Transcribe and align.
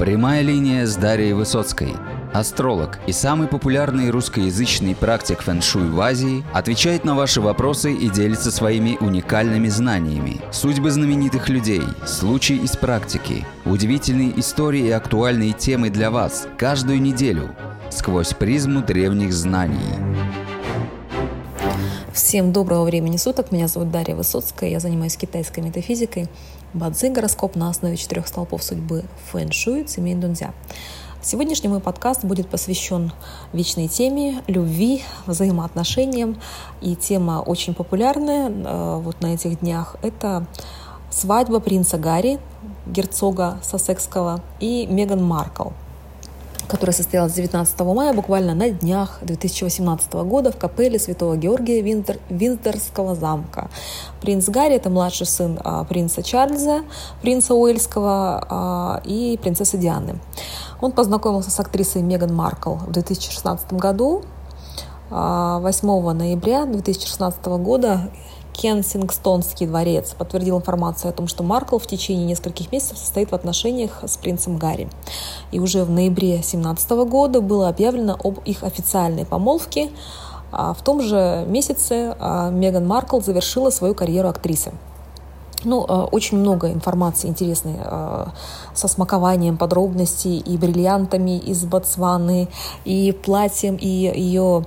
Прямая 0.00 0.40
линия 0.40 0.86
с 0.86 0.96
Дарьей 0.96 1.34
Высоцкой. 1.34 1.92
Астролог 2.32 2.98
и 3.06 3.12
самый 3.12 3.48
популярный 3.48 4.08
русскоязычный 4.08 4.94
практик 4.94 5.42
фэн-шуй 5.42 5.90
в 5.90 6.00
Азии 6.00 6.42
отвечает 6.54 7.04
на 7.04 7.14
ваши 7.14 7.42
вопросы 7.42 7.92
и 7.92 8.08
делится 8.08 8.50
своими 8.50 8.96
уникальными 8.98 9.68
знаниями. 9.68 10.40
Судьбы 10.52 10.90
знаменитых 10.90 11.50
людей, 11.50 11.82
случаи 12.06 12.56
из 12.56 12.78
практики, 12.78 13.44
удивительные 13.66 14.40
истории 14.40 14.86
и 14.86 14.90
актуальные 14.90 15.52
темы 15.52 15.90
для 15.90 16.10
вас 16.10 16.48
каждую 16.56 17.02
неделю 17.02 17.54
сквозь 17.90 18.32
призму 18.32 18.80
древних 18.80 19.34
знаний. 19.34 19.76
Всем 22.14 22.52
доброго 22.52 22.84
времени 22.84 23.18
суток. 23.18 23.52
Меня 23.52 23.68
зовут 23.68 23.90
Дарья 23.90 24.14
Высоцкая. 24.14 24.70
Я 24.70 24.80
занимаюсь 24.80 25.16
китайской 25.18 25.60
метафизикой. 25.60 26.28
Бадзи 26.72 27.08
гороскоп 27.08 27.56
на 27.56 27.68
основе 27.68 27.96
четырех 27.96 28.28
столпов 28.28 28.62
судьбы 28.62 29.02
фэн-шуй, 29.32 29.82
цемей 29.82 30.14
дунзя. 30.14 30.52
Сегодняшний 31.20 31.68
мой 31.68 31.80
подкаст 31.80 32.24
будет 32.24 32.48
посвящен 32.48 33.12
вечной 33.52 33.88
теме 33.88 34.44
любви, 34.46 35.02
взаимоотношениям. 35.26 36.40
И 36.80 36.94
тема 36.94 37.42
очень 37.44 37.74
популярная 37.74 38.50
э, 38.50 39.00
вот 39.00 39.20
на 39.20 39.34
этих 39.34 39.58
днях. 39.58 39.96
Это 40.02 40.46
свадьба 41.10 41.58
принца 41.58 41.98
Гарри, 41.98 42.38
герцога 42.86 43.58
Сассекского, 43.64 44.40
и 44.60 44.86
Меган 44.86 45.24
Маркл– 45.24 45.70
которая 46.70 46.94
состоялась 46.94 47.32
19 47.32 47.80
мая, 47.80 48.12
буквально 48.12 48.54
на 48.54 48.70
днях 48.70 49.18
2018 49.22 50.12
года 50.12 50.52
в 50.52 50.56
капелле 50.56 51.00
Святого 51.00 51.36
Георгия 51.36 51.80
Винтер, 51.82 52.18
Винтерского 52.28 53.16
замка. 53.16 53.68
Принц 54.20 54.48
Гарри– 54.48 54.74
это 54.76 54.88
младший 54.88 55.26
сын 55.26 55.58
а, 55.64 55.82
принца 55.82 56.22
Чарльза, 56.22 56.82
принца 57.22 57.54
Уэльского 57.54 58.46
а, 58.48 59.02
и 59.04 59.36
принцессы 59.42 59.78
Дианы. 59.78 60.20
Он 60.80 60.92
познакомился 60.92 61.50
с 61.50 61.58
актрисой 61.58 62.02
Меган 62.02 62.32
Маркл 62.32 62.74
в 62.74 62.92
2016 62.92 63.72
году. 63.72 64.22
8 65.10 65.88
а, 65.90 66.14
ноября 66.14 66.66
2016 66.66 67.44
года 67.46 68.10
Кенсингстонский 68.52 69.66
дворец 69.66 70.14
подтвердил 70.16 70.58
информацию 70.58 71.10
о 71.10 71.12
том, 71.12 71.28
что 71.28 71.42
Маркл 71.42 71.78
в 71.78 71.86
течение 71.86 72.26
нескольких 72.26 72.70
месяцев 72.72 72.98
состоит 72.98 73.30
в 73.30 73.34
отношениях 73.34 74.02
с 74.06 74.16
принцем 74.16 74.58
Гарри. 74.58 74.88
И 75.52 75.58
уже 75.58 75.84
в 75.84 75.90
ноябре 75.90 76.34
2017 76.34 76.90
года 77.08 77.40
было 77.40 77.68
объявлено 77.68 78.16
об 78.22 78.40
их 78.44 78.62
официальной 78.62 79.24
помолвке. 79.24 79.90
А 80.52 80.74
в 80.74 80.82
том 80.82 81.00
же 81.00 81.44
месяце 81.46 82.16
а, 82.18 82.50
Меган 82.50 82.86
Маркл 82.86 83.20
завершила 83.20 83.70
свою 83.70 83.94
карьеру 83.94 84.28
актрисы. 84.28 84.72
Ну, 85.64 85.84
а, 85.86 86.04
очень 86.06 86.38
много 86.38 86.72
информации 86.72 87.28
интересной 87.28 87.76
а, 87.80 88.32
со 88.74 88.88
смакованием 88.88 89.56
подробностей 89.56 90.38
и 90.38 90.56
бриллиантами 90.56 91.38
из 91.38 91.64
Ботсваны, 91.64 92.48
и 92.84 93.12
платьем, 93.12 93.76
и 93.76 93.86
ее 93.86 94.64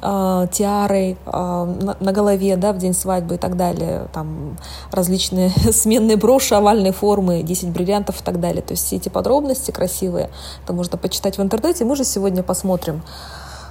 тиарой 0.00 1.16
э, 1.26 1.94
на, 2.00 2.12
голове, 2.12 2.56
да, 2.56 2.72
в 2.72 2.78
день 2.78 2.94
свадьбы 2.94 3.34
и 3.34 3.38
так 3.38 3.56
далее, 3.56 4.08
там 4.12 4.56
различные 4.92 5.50
сменные 5.72 6.16
броши 6.16 6.54
овальной 6.54 6.92
формы, 6.92 7.42
10 7.42 7.70
бриллиантов 7.70 8.20
и 8.20 8.24
так 8.24 8.40
далее. 8.40 8.62
То 8.62 8.72
есть 8.72 8.86
все 8.86 8.96
эти 8.96 9.08
подробности 9.08 9.70
красивые, 9.70 10.30
это 10.64 10.72
можно 10.72 10.98
почитать 10.98 11.38
в 11.38 11.42
интернете. 11.42 11.84
Мы 11.84 11.96
же 11.96 12.04
сегодня 12.04 12.42
посмотрим 12.42 13.02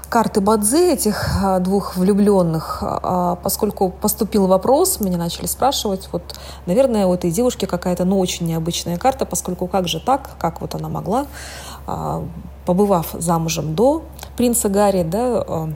карты 0.09 0.39
Бадзи 0.39 0.93
этих 0.93 1.37
двух 1.59 1.97
влюбленных, 1.97 2.81
поскольку 3.43 3.89
поступил 3.89 4.47
вопрос, 4.47 5.01
меня 5.01 5.17
начали 5.17 5.47
спрашивать, 5.47 6.07
вот, 6.13 6.39
наверное, 6.65 7.07
у 7.07 7.13
этой 7.13 7.29
девушки 7.29 7.65
какая-то, 7.65 8.05
ну, 8.05 8.17
очень 8.17 8.47
необычная 8.47 8.97
карта, 8.97 9.25
поскольку 9.25 9.67
как 9.67 9.89
же 9.89 9.99
так, 9.99 10.29
как 10.39 10.61
вот 10.61 10.75
она 10.75 10.87
могла, 10.87 11.25
побывав 12.65 13.07
замужем 13.19 13.75
до 13.75 14.03
принца 14.37 14.69
Гарри, 14.69 15.03
да, 15.03 15.67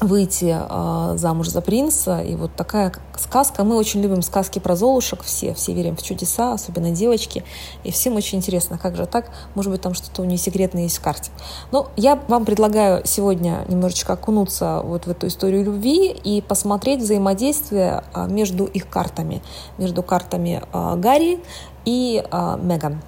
выйти 0.00 0.56
э, 0.58 1.16
замуж 1.16 1.48
за 1.48 1.60
принца. 1.60 2.20
И 2.20 2.34
вот 2.36 2.54
такая 2.54 2.92
сказка. 3.16 3.64
Мы 3.64 3.76
очень 3.76 4.00
любим 4.02 4.22
сказки 4.22 4.58
про 4.58 4.76
золушек 4.76 5.22
все. 5.22 5.54
Все 5.54 5.72
верим 5.72 5.96
в 5.96 6.02
чудеса, 6.02 6.52
особенно 6.52 6.90
девочки. 6.90 7.44
И 7.84 7.90
всем 7.90 8.16
очень 8.16 8.38
интересно, 8.38 8.78
как 8.78 8.96
же 8.96 9.06
так? 9.06 9.30
Может 9.54 9.70
быть, 9.72 9.80
там 9.80 9.94
что-то 9.94 10.22
у 10.22 10.24
нее 10.24 10.38
секретное 10.38 10.84
есть 10.84 10.98
в 10.98 11.00
карте. 11.00 11.30
Но 11.70 11.88
я 11.96 12.18
вам 12.28 12.44
предлагаю 12.44 13.02
сегодня 13.06 13.64
немножечко 13.68 14.14
окунуться 14.14 14.80
вот 14.84 15.06
в 15.06 15.10
эту 15.10 15.26
историю 15.26 15.64
любви 15.64 16.10
и 16.10 16.40
посмотреть 16.40 17.00
взаимодействие 17.00 18.04
э, 18.14 18.26
между 18.28 18.64
их 18.64 18.88
картами. 18.88 19.42
Между 19.78 20.02
картами 20.02 20.62
э, 20.72 20.96
Гарри 20.96 21.40
и 21.84 22.24
Меган. 22.62 23.02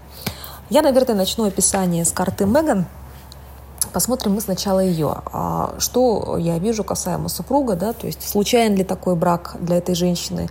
Я, 0.68 0.82
наверное, 0.82 1.14
начну 1.14 1.46
описание 1.46 2.04
с 2.04 2.12
карты 2.12 2.44
Меган. 2.44 2.86
Посмотрим 3.92 4.34
мы 4.34 4.40
сначала 4.40 4.80
ее. 4.80 5.22
А, 5.32 5.74
что 5.78 6.36
я 6.38 6.58
вижу 6.58 6.84
касаемо 6.84 7.28
супруга, 7.28 7.76
да, 7.76 7.92
то 7.92 8.06
есть 8.06 8.28
случайен 8.28 8.74
ли 8.74 8.84
такой 8.84 9.16
брак 9.16 9.56
для 9.60 9.76
этой 9.76 9.94
женщины? 9.94 10.48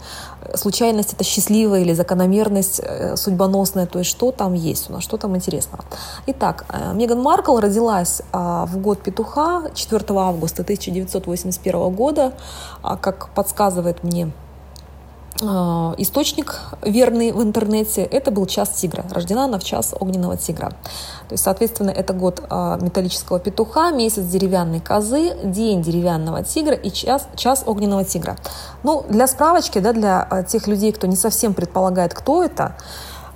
Случайность 0.55 1.13
это 1.13 1.23
счастливая 1.23 1.81
или 1.81 1.93
закономерность 1.93 2.81
э, 2.83 3.15
судьбоносная, 3.15 3.85
то 3.85 3.99
есть 3.99 4.09
что 4.09 4.31
там 4.31 4.53
есть 4.53 4.89
у 4.89 4.93
нас, 4.93 5.03
что 5.03 5.17
там 5.17 5.35
интересного. 5.35 5.85
Итак, 6.27 6.65
э, 6.69 6.93
Меган 6.93 7.21
Маркл 7.21 7.57
родилась 7.59 8.21
а, 8.31 8.65
в 8.65 8.77
год 8.77 9.01
петуха 9.01 9.69
4 9.73 10.05
августа 10.09 10.63
1981 10.63 11.89
года, 11.93 12.33
а, 12.81 12.97
как 12.97 13.29
подсказывает 13.29 14.03
мне 14.03 14.31
источник 15.41 16.61
верный 16.81 17.33
в 17.33 17.43
интернете, 17.43 18.03
это 18.03 18.31
был 18.31 18.45
час 18.45 18.69
тигра. 18.69 19.03
Рождена 19.11 19.45
она 19.45 19.59
в 19.59 19.63
час 19.63 19.93
огненного 19.99 20.37
тигра. 20.37 20.69
То 21.27 21.33
есть, 21.33 21.43
соответственно, 21.43 21.89
это 21.89 22.13
год 22.13 22.43
а, 22.49 22.77
металлического 22.79 23.39
петуха, 23.39 23.91
месяц 23.91 24.23
деревянной 24.23 24.79
козы, 24.79 25.35
день 25.43 25.81
деревянного 25.81 26.43
тигра 26.43 26.75
и 26.75 26.91
час, 26.91 27.27
час 27.35 27.63
огненного 27.65 28.05
тигра. 28.05 28.37
Ну, 28.83 29.03
для 29.09 29.27
справочки, 29.27 29.79
да, 29.79 29.91
для 29.91 30.21
а, 30.29 30.43
тех 30.43 30.67
людей, 30.67 30.91
кто 30.91 31.07
не 31.07 31.15
совсем 31.15 31.53
предполагает, 31.53 32.13
кто 32.13 32.43
это, 32.43 32.75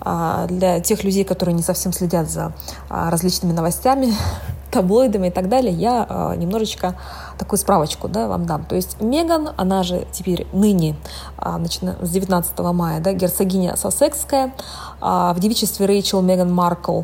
для 0.02 0.80
тех 0.80 1.04
людей, 1.04 1.24
которые 1.24 1.56
не 1.56 1.62
совсем 1.62 1.94
следят 1.94 2.30
за 2.30 2.54
различными 2.90 3.52
новостями, 3.52 4.14
таблоидами 4.72 5.28
и 5.28 5.32
так 5.32 5.50
далее, 5.50 5.74
я 5.74 6.36
немножечко 6.38 6.96
такую 7.40 7.58
справочку 7.58 8.08
да, 8.08 8.28
вам 8.28 8.46
дам. 8.46 8.66
То 8.66 8.76
есть 8.76 9.02
Меган, 9.02 9.50
она 9.58 9.82
же 9.84 10.06
теперь 10.12 10.46
ныне, 10.54 10.96
а, 11.38 11.58
начиная 11.58 11.96
с 12.02 12.10
19 12.10 12.60
мая, 12.74 13.00
да, 13.00 13.14
герцогиня 13.14 13.76
Сассекская, 13.76 14.54
а, 15.02 15.34
в 15.34 15.40
девичестве 15.40 15.86
Рэйчел 15.86 16.22
Меган 16.22 16.54
Маркл, 16.54 17.04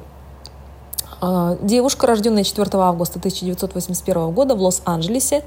а, 1.22 1.58
девушка, 1.62 2.06
рожденная 2.06 2.44
4 2.44 2.70
августа 2.84 3.20
1981 3.20 4.32
года 4.32 4.56
в 4.56 4.62
Лос-Анджелесе, 4.62 5.44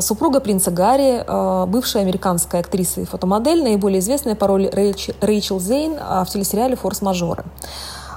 супруга 0.00 0.40
принца 0.40 0.70
Гарри, 0.70 1.24
бывшая 1.66 2.00
американская 2.00 2.60
актриса 2.60 3.00
и 3.00 3.04
фотомодель, 3.04 3.62
наиболее 3.62 4.00
известная 4.00 4.34
по 4.34 4.46
роли 4.46 4.68
Рэйчел 5.20 5.60
Зейн 5.60 5.94
в 5.96 6.26
телесериале 6.26 6.76
«Форс-мажоры». 6.76 7.44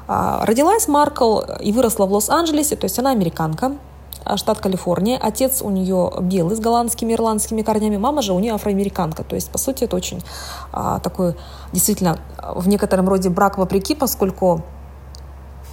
Родилась 0.08 0.88
Маркл 0.88 1.42
и 1.60 1.72
выросла 1.72 2.06
в 2.08 2.14
Лос-Анджелесе, 2.14 2.76
то 2.76 2.86
есть 2.86 2.98
она 2.98 3.12
американка. 3.12 3.74
А, 4.30 4.38
штат 4.38 4.60
Калифорния. 4.60 5.18
Отец 5.18 5.62
у 5.62 5.70
нее 5.70 6.12
белый 6.22 6.56
с 6.56 6.60
голландскими, 6.60 7.14
ирландскими 7.14 7.62
корнями, 7.64 7.98
мама 7.98 8.22
же 8.22 8.34
у 8.34 8.40
нее 8.40 8.54
афроамериканка. 8.54 9.24
То 9.24 9.36
есть, 9.36 9.50
по 9.50 9.58
сути, 9.58 9.86
это 9.86 9.96
очень 9.96 10.22
а, 10.72 11.00
такой, 11.00 11.36
действительно, 11.74 12.20
в 12.56 12.68
некотором 12.68 13.10
роде 13.10 13.30
брак 13.30 13.58
вопреки, 13.58 13.96
поскольку 13.96 14.64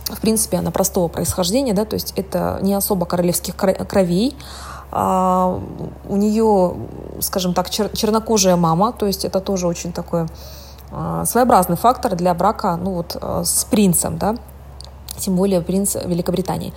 в 0.06 0.20
принципе, 0.20 0.58
она 0.58 0.70
простого 0.70 1.08
происхождения, 1.08 1.74
да, 1.74 1.84
то 1.84 1.94
есть 1.94 2.12
это 2.14 2.60
не 2.62 2.74
особо 2.74 3.06
королевских 3.06 3.56
кровей, 3.56 4.36
а, 4.36 4.75
у 4.92 6.16
нее, 6.16 6.74
скажем 7.20 7.54
так, 7.54 7.70
чер 7.70 7.90
чернокожая 7.90 8.56
мама, 8.56 8.92
то 8.92 9.06
есть 9.06 9.24
это 9.24 9.40
тоже 9.40 9.66
очень 9.66 9.92
такой 9.92 10.26
а, 10.92 11.24
своеобразный 11.24 11.76
фактор 11.76 12.14
для 12.14 12.32
брака, 12.34 12.76
ну 12.76 12.94
вот, 12.94 13.16
а, 13.20 13.44
с 13.44 13.64
принцем, 13.64 14.18
да, 14.18 14.36
тем 15.18 15.36
более 15.36 15.60
принц 15.60 15.96
Великобритании. 15.96 16.72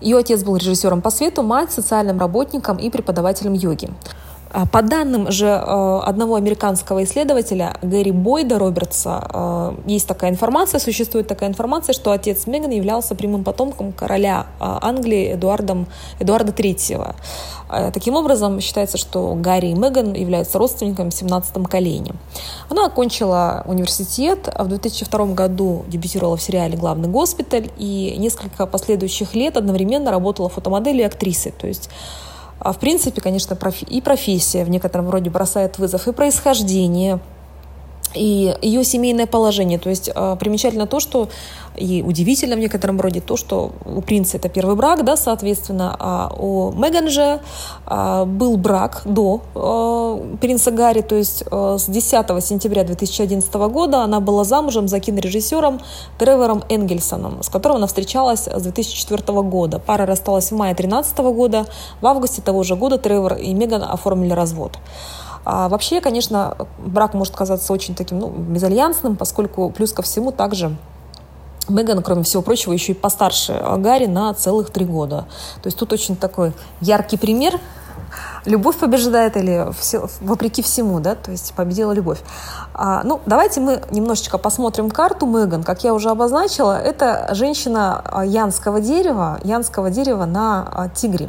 Ее 0.00 0.18
отец 0.18 0.42
был 0.44 0.56
режиссером 0.56 1.02
по 1.02 1.10
свету, 1.10 1.42
мать 1.42 1.72
социальным 1.72 2.18
работником 2.18 2.76
и 2.76 2.88
преподавателем 2.90 3.52
йоги. 3.52 3.90
А, 4.52 4.66
по 4.66 4.82
данным 4.82 5.30
же 5.30 5.46
э, 5.46 6.00
одного 6.04 6.34
американского 6.34 7.04
исследователя 7.04 7.76
Гэри 7.82 8.10
Бойда 8.10 8.58
Робертса, 8.58 9.28
э, 9.32 9.72
есть 9.86 10.08
такая 10.08 10.30
информация, 10.30 10.80
существует 10.80 11.28
такая 11.28 11.48
информация, 11.48 11.92
что 11.92 12.10
отец 12.10 12.46
Меган 12.46 12.70
являлся 12.70 13.14
прямым 13.14 13.44
потомком 13.44 13.92
короля 13.92 14.46
э, 14.58 14.64
Англии 14.82 15.34
Эдуардом, 15.34 15.86
Эдуарда 16.18 16.52
III. 16.52 17.14
Таким 17.94 18.16
образом, 18.16 18.60
считается, 18.60 18.98
что 18.98 19.36
Гарри 19.36 19.68
и 19.68 19.74
Меган 19.74 20.14
являются 20.14 20.58
родственниками 20.58 21.10
в 21.10 21.14
17 21.14 21.68
колене. 21.68 22.14
Она 22.68 22.86
окончила 22.86 23.62
университет, 23.64 24.48
а 24.52 24.64
в 24.64 24.68
2002 24.68 25.26
году 25.26 25.84
дебютировала 25.86 26.36
в 26.36 26.42
сериале 26.42 26.76
«Главный 26.76 27.08
госпиталь» 27.08 27.70
и 27.78 28.16
несколько 28.18 28.66
последующих 28.66 29.36
лет 29.36 29.56
одновременно 29.56 30.10
работала 30.10 30.48
фотомоделью 30.48 31.02
и 31.02 31.06
актрисой. 31.06 31.52
То 31.52 31.68
есть 31.68 31.90
в 32.72 32.78
принципе, 32.78 33.20
конечно, 33.20 33.56
и 33.88 34.00
профессия 34.00 34.64
в 34.64 34.70
некотором 34.70 35.10
роде 35.10 35.30
бросает 35.30 35.78
вызов, 35.78 36.06
и 36.08 36.12
происхождение 36.12 37.20
и 38.14 38.56
ее 38.62 38.84
семейное 38.84 39.26
положение. 39.26 39.78
То 39.78 39.90
есть 39.90 40.10
э, 40.14 40.36
примечательно 40.38 40.86
то, 40.86 41.00
что 41.00 41.28
и 41.76 42.02
удивительно 42.06 42.56
в 42.56 42.58
некотором 42.58 43.00
роде 43.00 43.20
то, 43.20 43.36
что 43.36 43.72
у 43.84 44.00
принца 44.00 44.36
это 44.36 44.48
первый 44.48 44.76
брак, 44.76 45.04
да, 45.04 45.16
соответственно, 45.16 45.96
а 45.98 46.32
у 46.36 46.72
Меган 46.72 47.08
же 47.08 47.40
а, 47.86 48.24
был 48.24 48.56
брак 48.56 49.02
до 49.04 49.40
а, 49.54 50.36
принца 50.40 50.70
Гарри, 50.70 51.02
то 51.02 51.14
есть 51.14 51.44
а, 51.50 51.78
с 51.78 51.86
10 51.86 52.44
сентября 52.44 52.84
2011 52.84 53.52
года 53.54 54.02
она 54.02 54.20
была 54.20 54.44
замужем 54.44 54.88
за 54.88 55.00
кинорежиссером 55.00 55.80
Тревором 56.18 56.64
Энгельсоном, 56.68 57.42
с 57.42 57.48
которым 57.48 57.78
она 57.78 57.86
встречалась 57.86 58.46
с 58.46 58.62
2004 58.62 59.22
года. 59.42 59.78
Пара 59.78 60.06
рассталась 60.06 60.50
в 60.50 60.56
мае 60.56 60.74
2013 60.74 61.18
года. 61.18 61.66
В 62.00 62.06
августе 62.06 62.42
того 62.42 62.62
же 62.62 62.76
года 62.76 62.98
Тревор 62.98 63.34
и 63.34 63.54
Меган 63.54 63.82
оформили 63.82 64.32
развод. 64.32 64.78
А 65.44 65.68
вообще, 65.68 66.00
конечно, 66.00 66.56
брак 66.78 67.14
может 67.14 67.34
казаться 67.34 67.72
очень 67.72 67.94
таким 67.94 68.18
ну, 68.18 68.28
безальянсным, 68.28 69.16
поскольку 69.16 69.70
плюс 69.70 69.92
ко 69.92 70.02
всему 70.02 70.32
также 70.32 70.76
Меган, 71.68 72.02
кроме 72.02 72.22
всего 72.24 72.42
прочего, 72.42 72.72
еще 72.72 72.92
и 72.92 72.94
постарше 72.94 73.62
Гарри 73.78 74.06
на 74.06 74.34
целых 74.34 74.70
три 74.70 74.84
года. 74.84 75.26
То 75.62 75.66
есть 75.66 75.78
тут 75.78 75.92
очень 75.92 76.16
такой 76.16 76.52
яркий 76.80 77.16
пример. 77.16 77.60
Любовь 78.44 78.76
побеждает 78.78 79.36
или 79.36 79.66
все, 79.78 80.08
вопреки 80.20 80.62
всему, 80.62 81.00
да, 81.00 81.14
то 81.14 81.30
есть 81.30 81.52
победила 81.54 81.92
любовь. 81.92 82.20
А, 82.74 83.02
ну, 83.04 83.20
давайте 83.26 83.60
мы 83.60 83.82
немножечко 83.90 84.38
посмотрим 84.38 84.90
карту 84.90 85.26
Меган. 85.26 85.62
Как 85.62 85.84
я 85.84 85.92
уже 85.94 86.10
обозначила, 86.10 86.80
это 86.80 87.28
женщина 87.34 88.02
а, 88.04 88.24
янского 88.24 88.80
дерева, 88.80 89.38
янского 89.44 89.90
дерева 89.90 90.24
на 90.24 90.66
а, 90.72 90.88
тигре. 90.88 91.28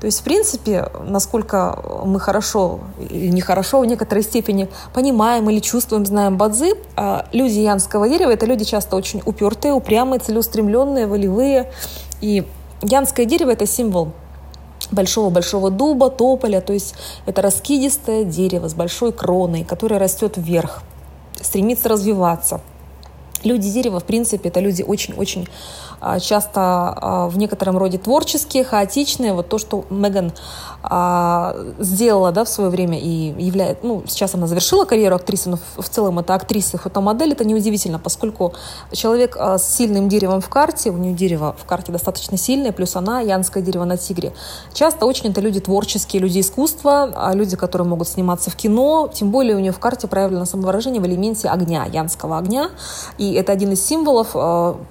То 0.00 0.06
есть, 0.06 0.20
в 0.20 0.24
принципе, 0.24 0.90
насколько 1.06 1.78
мы 2.04 2.20
хорошо 2.20 2.80
или 2.98 3.28
нехорошо 3.28 3.80
в 3.80 3.86
некоторой 3.86 4.22
степени 4.22 4.68
понимаем 4.92 5.48
или 5.48 5.60
чувствуем, 5.60 6.04
знаем 6.04 6.36
бадзи, 6.36 6.74
а 6.96 7.26
люди 7.32 7.60
янского 7.60 8.08
дерева– 8.08 8.30
это 8.32 8.46
люди 8.46 8.64
часто 8.64 8.96
очень 8.96 9.22
упертые, 9.24 9.72
упрямые, 9.72 10.20
целеустремленные, 10.20 11.06
волевые. 11.06 11.72
И 12.20 12.46
янское 12.82 13.24
дерево– 13.24 13.50
это 13.52 13.66
символ 13.66 14.12
большого-большого 14.92 15.70
дуба, 15.70 16.10
тополя, 16.10 16.60
то 16.60 16.72
есть 16.72 16.94
это 17.26 17.42
раскидистое 17.42 18.24
дерево 18.24 18.68
с 18.68 18.74
большой 18.74 19.12
кроной, 19.12 19.64
которое 19.64 19.98
растет 19.98 20.34
вверх, 20.36 20.82
стремится 21.40 21.88
развиваться. 21.88 22.60
Люди 23.44 23.70
дерева, 23.70 24.00
в 24.00 24.04
принципе, 24.04 24.48
это 24.48 24.60
люди 24.60 24.82
очень-очень 24.82 25.48
часто 26.20 26.60
а, 26.60 27.28
в 27.28 27.38
некотором 27.38 27.78
роде 27.78 27.98
творческие, 27.98 28.64
хаотичные. 28.64 29.32
Вот 29.32 29.48
то, 29.48 29.58
что 29.58 29.84
Меган 29.90 30.32
а, 30.82 31.56
сделала 31.78 32.32
да, 32.32 32.44
в 32.44 32.48
свое 32.48 32.70
время 32.70 32.98
и 32.98 33.34
является, 33.42 33.86
ну, 33.86 34.02
сейчас 34.06 34.34
она 34.34 34.46
завершила 34.46 34.84
карьеру 34.84 35.16
актрисы, 35.16 35.48
но 35.48 35.58
в 35.76 35.88
целом 35.88 36.18
это 36.18 36.34
актриса 36.34 36.76
и 36.76 36.80
фотомодель, 36.80 37.32
это 37.32 37.44
неудивительно, 37.44 37.98
поскольку 37.98 38.52
человек 38.92 39.36
с 39.36 39.62
сильным 39.62 40.08
деревом 40.08 40.40
в 40.40 40.48
карте, 40.48 40.90
у 40.90 40.96
нее 40.96 41.14
дерево 41.14 41.56
в 41.58 41.64
карте 41.64 41.92
достаточно 41.92 42.36
сильное, 42.36 42.72
плюс 42.72 42.94
она 42.96 43.20
янское 43.20 43.62
дерево 43.62 43.84
на 43.84 43.96
тигре. 43.96 44.32
Часто 44.74 45.06
очень 45.06 45.30
это 45.30 45.40
люди 45.40 45.60
творческие, 45.60 46.22
люди 46.22 46.40
искусства, 46.40 47.32
люди, 47.34 47.56
которые 47.56 47.88
могут 47.88 48.08
сниматься 48.08 48.50
в 48.50 48.56
кино, 48.56 49.10
тем 49.12 49.30
более 49.30 49.56
у 49.56 49.60
нее 49.60 49.72
в 49.72 49.78
карте 49.78 50.06
проявлено 50.06 50.44
самовыражение 50.44 51.00
в 51.00 51.06
элементе 51.06 51.48
огня, 51.48 51.86
янского 51.86 52.38
огня, 52.38 52.70
и 53.18 53.32
это 53.32 53.52
один 53.52 53.72
из 53.72 53.84
символов 53.84 54.36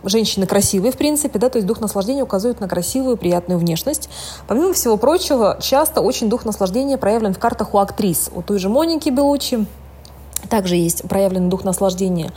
женщины 0.04 0.46
красивой, 0.46 0.92
в 0.96 0.98
принципе, 0.98 1.38
да, 1.38 1.50
то 1.50 1.58
есть 1.58 1.68
дух 1.68 1.80
наслаждения 1.80 2.24
указывает 2.24 2.60
на 2.60 2.68
красивую, 2.68 3.18
приятную 3.18 3.60
внешность. 3.60 4.10
Помимо 4.48 4.74
всего 4.74 4.98
прочего, 4.98 5.58
часто 5.62 6.02
очень 6.02 6.30
дух 6.30 6.46
наслаждения 6.46 6.98
проявлен 6.98 7.34
в 7.34 7.40
картах 7.40 7.74
у 7.74 7.78
актрис. 7.78 8.32
У 8.34 8.42
той 8.42 8.58
же 8.58 8.70
Моники 8.70 9.10
Белучи 9.10 9.66
также 10.50 10.76
есть 10.76 11.08
проявленный 11.08 11.50
дух 11.50 11.64
наслаждения. 11.64 12.32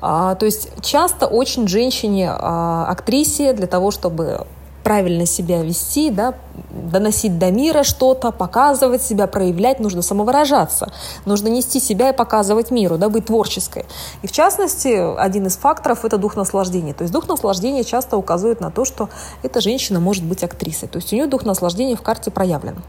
А, 0.00 0.34
то 0.36 0.46
есть 0.46 0.70
часто 0.80 1.26
очень 1.26 1.68
женщине, 1.68 2.30
а, 2.30 2.86
актрисе, 2.88 3.52
для 3.52 3.66
того, 3.66 3.90
чтобы 3.90 4.46
правильно 4.88 5.26
себя 5.26 5.62
вести, 5.62 6.08
да, 6.10 6.32
доносить 6.70 7.38
до 7.38 7.50
мира 7.50 7.82
что-то, 7.82 8.30
показывать 8.30 9.02
себя, 9.02 9.26
проявлять, 9.26 9.80
нужно 9.80 10.00
самовыражаться, 10.00 10.90
нужно 11.26 11.48
нести 11.48 11.78
себя 11.78 12.08
и 12.08 12.16
показывать 12.16 12.70
миру, 12.70 12.96
да, 12.96 13.10
быть 13.10 13.26
творческой. 13.26 13.84
И 14.22 14.26
в 14.26 14.32
частности, 14.32 15.14
один 15.20 15.46
из 15.46 15.58
факторов– 15.58 16.04
это 16.06 16.16
дух 16.16 16.36
наслаждения. 16.36 16.94
То 16.94 17.02
есть 17.02 17.12
дух 17.12 17.28
наслаждения 17.28 17.84
часто 17.84 18.16
указывает 18.16 18.62
на 18.62 18.70
то, 18.70 18.86
что 18.86 19.10
эта 19.42 19.60
женщина 19.60 20.00
может 20.00 20.24
быть 20.24 20.42
актрисой. 20.42 20.88
То 20.88 20.96
есть 20.96 21.12
у 21.12 21.16
нее 21.16 21.26
дух 21.26 21.44
наслаждения 21.44 21.94
в 21.94 22.00
карте 22.00 22.30
проявлен. 22.30 22.82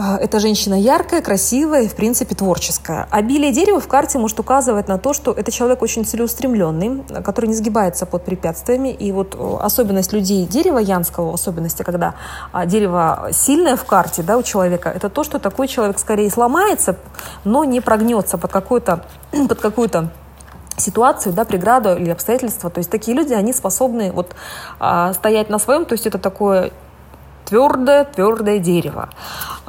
А, 0.00 0.16
эта 0.16 0.38
женщина 0.38 0.80
яркая, 0.80 1.20
красивая 1.20 1.82
и, 1.82 1.88
в 1.88 1.96
принципе, 1.96 2.36
творческая. 2.36 3.08
Обилие 3.10 3.50
дерева 3.50 3.80
в 3.80 3.88
карте 3.88 4.16
может 4.18 4.38
указывать 4.38 4.86
на 4.86 4.96
то, 4.96 5.12
что 5.12 5.32
это 5.32 5.50
человек 5.50 5.82
очень 5.82 6.04
целеустремленный, 6.04 7.02
который 7.24 7.46
не 7.46 7.54
сгибается 7.54 8.06
под 8.06 8.24
препятствиями. 8.24 8.90
И 8.90 9.10
вот 9.10 9.34
э, 9.34 9.56
особенность 9.60 10.12
людей 10.12 10.46
дерева 10.46 10.78
янского, 10.78 11.32
в 11.32 11.34
особенности, 11.34 11.82
когда 11.82 12.14
а, 12.52 12.64
дерево 12.64 13.30
сильное 13.32 13.74
в 13.74 13.84
карте 13.84 14.22
да, 14.22 14.38
у 14.38 14.44
человека, 14.44 14.88
это 14.88 15.08
то, 15.08 15.24
что 15.24 15.40
такой 15.40 15.66
человек 15.66 15.98
скорее 15.98 16.30
сломается, 16.30 16.96
но 17.42 17.64
не 17.64 17.80
прогнется 17.80 18.38
под 18.38 18.52
какую-то 18.52 19.04
под 19.48 19.60
какую-то 19.60 20.10
ситуацию, 20.76 21.32
да, 21.32 21.44
преграду 21.44 21.96
или 21.96 22.10
обстоятельства. 22.10 22.70
То 22.70 22.78
есть 22.78 22.88
такие 22.88 23.16
люди, 23.16 23.32
они 23.32 23.52
способны 23.52 24.12
вот 24.12 24.36
а, 24.78 25.12
стоять 25.12 25.50
на 25.50 25.58
своем, 25.58 25.86
то 25.86 25.94
есть 25.94 26.06
это 26.06 26.18
такое 26.18 26.70
твердое, 27.48 28.04
твердое 28.04 28.58
дерево. 28.58 29.08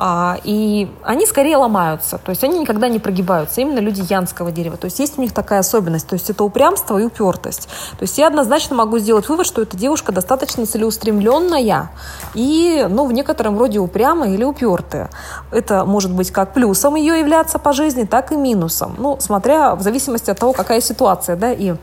А, 0.01 0.37
и 0.45 0.89
они 1.03 1.25
скорее 1.25 1.57
ломаются, 1.57 2.17
то 2.19 2.29
есть 2.29 2.41
они 2.45 2.57
никогда 2.59 2.87
не 2.87 2.99
прогибаются, 2.99 3.59
именно 3.59 3.79
люди 3.79 4.01
янского 4.09 4.49
дерева. 4.49 4.77
То 4.77 4.85
есть 4.85 4.97
есть 4.97 5.17
у 5.17 5.21
них 5.21 5.33
такая 5.33 5.59
особенность, 5.59 6.07
то 6.07 6.13
есть 6.13 6.29
это 6.29 6.45
упрямство 6.45 6.97
и 6.97 7.03
упертость. 7.03 7.67
То 7.97 8.03
есть 8.03 8.17
я 8.17 8.27
однозначно 8.27 8.77
могу 8.77 8.97
сделать 8.99 9.27
вывод, 9.27 9.45
что 9.45 9.61
эта 9.61 9.75
девушка 9.75 10.13
достаточно 10.13 10.65
целеустремленная 10.65 11.91
и, 12.33 12.87
ну, 12.89 13.07
в 13.07 13.11
некотором 13.11 13.59
роде 13.59 13.79
упрямая 13.79 14.31
или 14.31 14.45
упертая. 14.45 15.09
Это 15.51 15.83
может 15.83 16.13
быть 16.13 16.31
как 16.31 16.53
плюсом 16.53 16.95
ее 16.95 17.19
являться 17.19 17.59
по 17.59 17.73
жизни, 17.73 18.05
так 18.05 18.31
и 18.31 18.37
минусом. 18.37 18.95
Ну, 18.97 19.17
смотря 19.19 19.75
в 19.75 19.81
зависимости 19.81 20.31
от 20.31 20.39
того, 20.39 20.53
какая 20.53 20.79
ситуация, 20.79 21.35
да, 21.35 21.51
и 21.51 21.75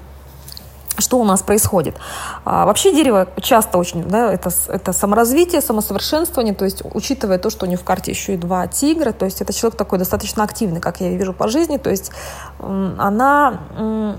что 0.98 1.19
у 1.19 1.25
нас 1.25 1.43
происходит. 1.43 1.96
А, 2.44 2.66
вообще 2.66 2.93
дерево 2.93 3.28
часто 3.40 3.78
очень, 3.78 4.04
да, 4.04 4.32
это, 4.32 4.50
это 4.69 4.93
саморазвитие, 4.93 5.60
самосовершенствование, 5.60 6.54
то 6.54 6.64
есть 6.64 6.82
учитывая 6.94 7.38
то, 7.38 7.50
что 7.50 7.66
у 7.66 7.69
нее 7.69 7.78
в 7.78 7.84
карте 7.84 8.12
еще 8.12 8.34
и 8.34 8.37
два 8.37 8.66
тигра, 8.66 9.12
то 9.12 9.25
есть 9.25 9.40
это 9.40 9.52
человек 9.52 9.78
такой 9.78 9.98
достаточно 9.98 10.43
активный, 10.43 10.81
как 10.81 11.00
я 11.00 11.10
вижу 11.10 11.32
по 11.32 11.48
жизни, 11.48 11.76
то 11.76 11.90
есть 11.90 12.10
она 12.58 13.60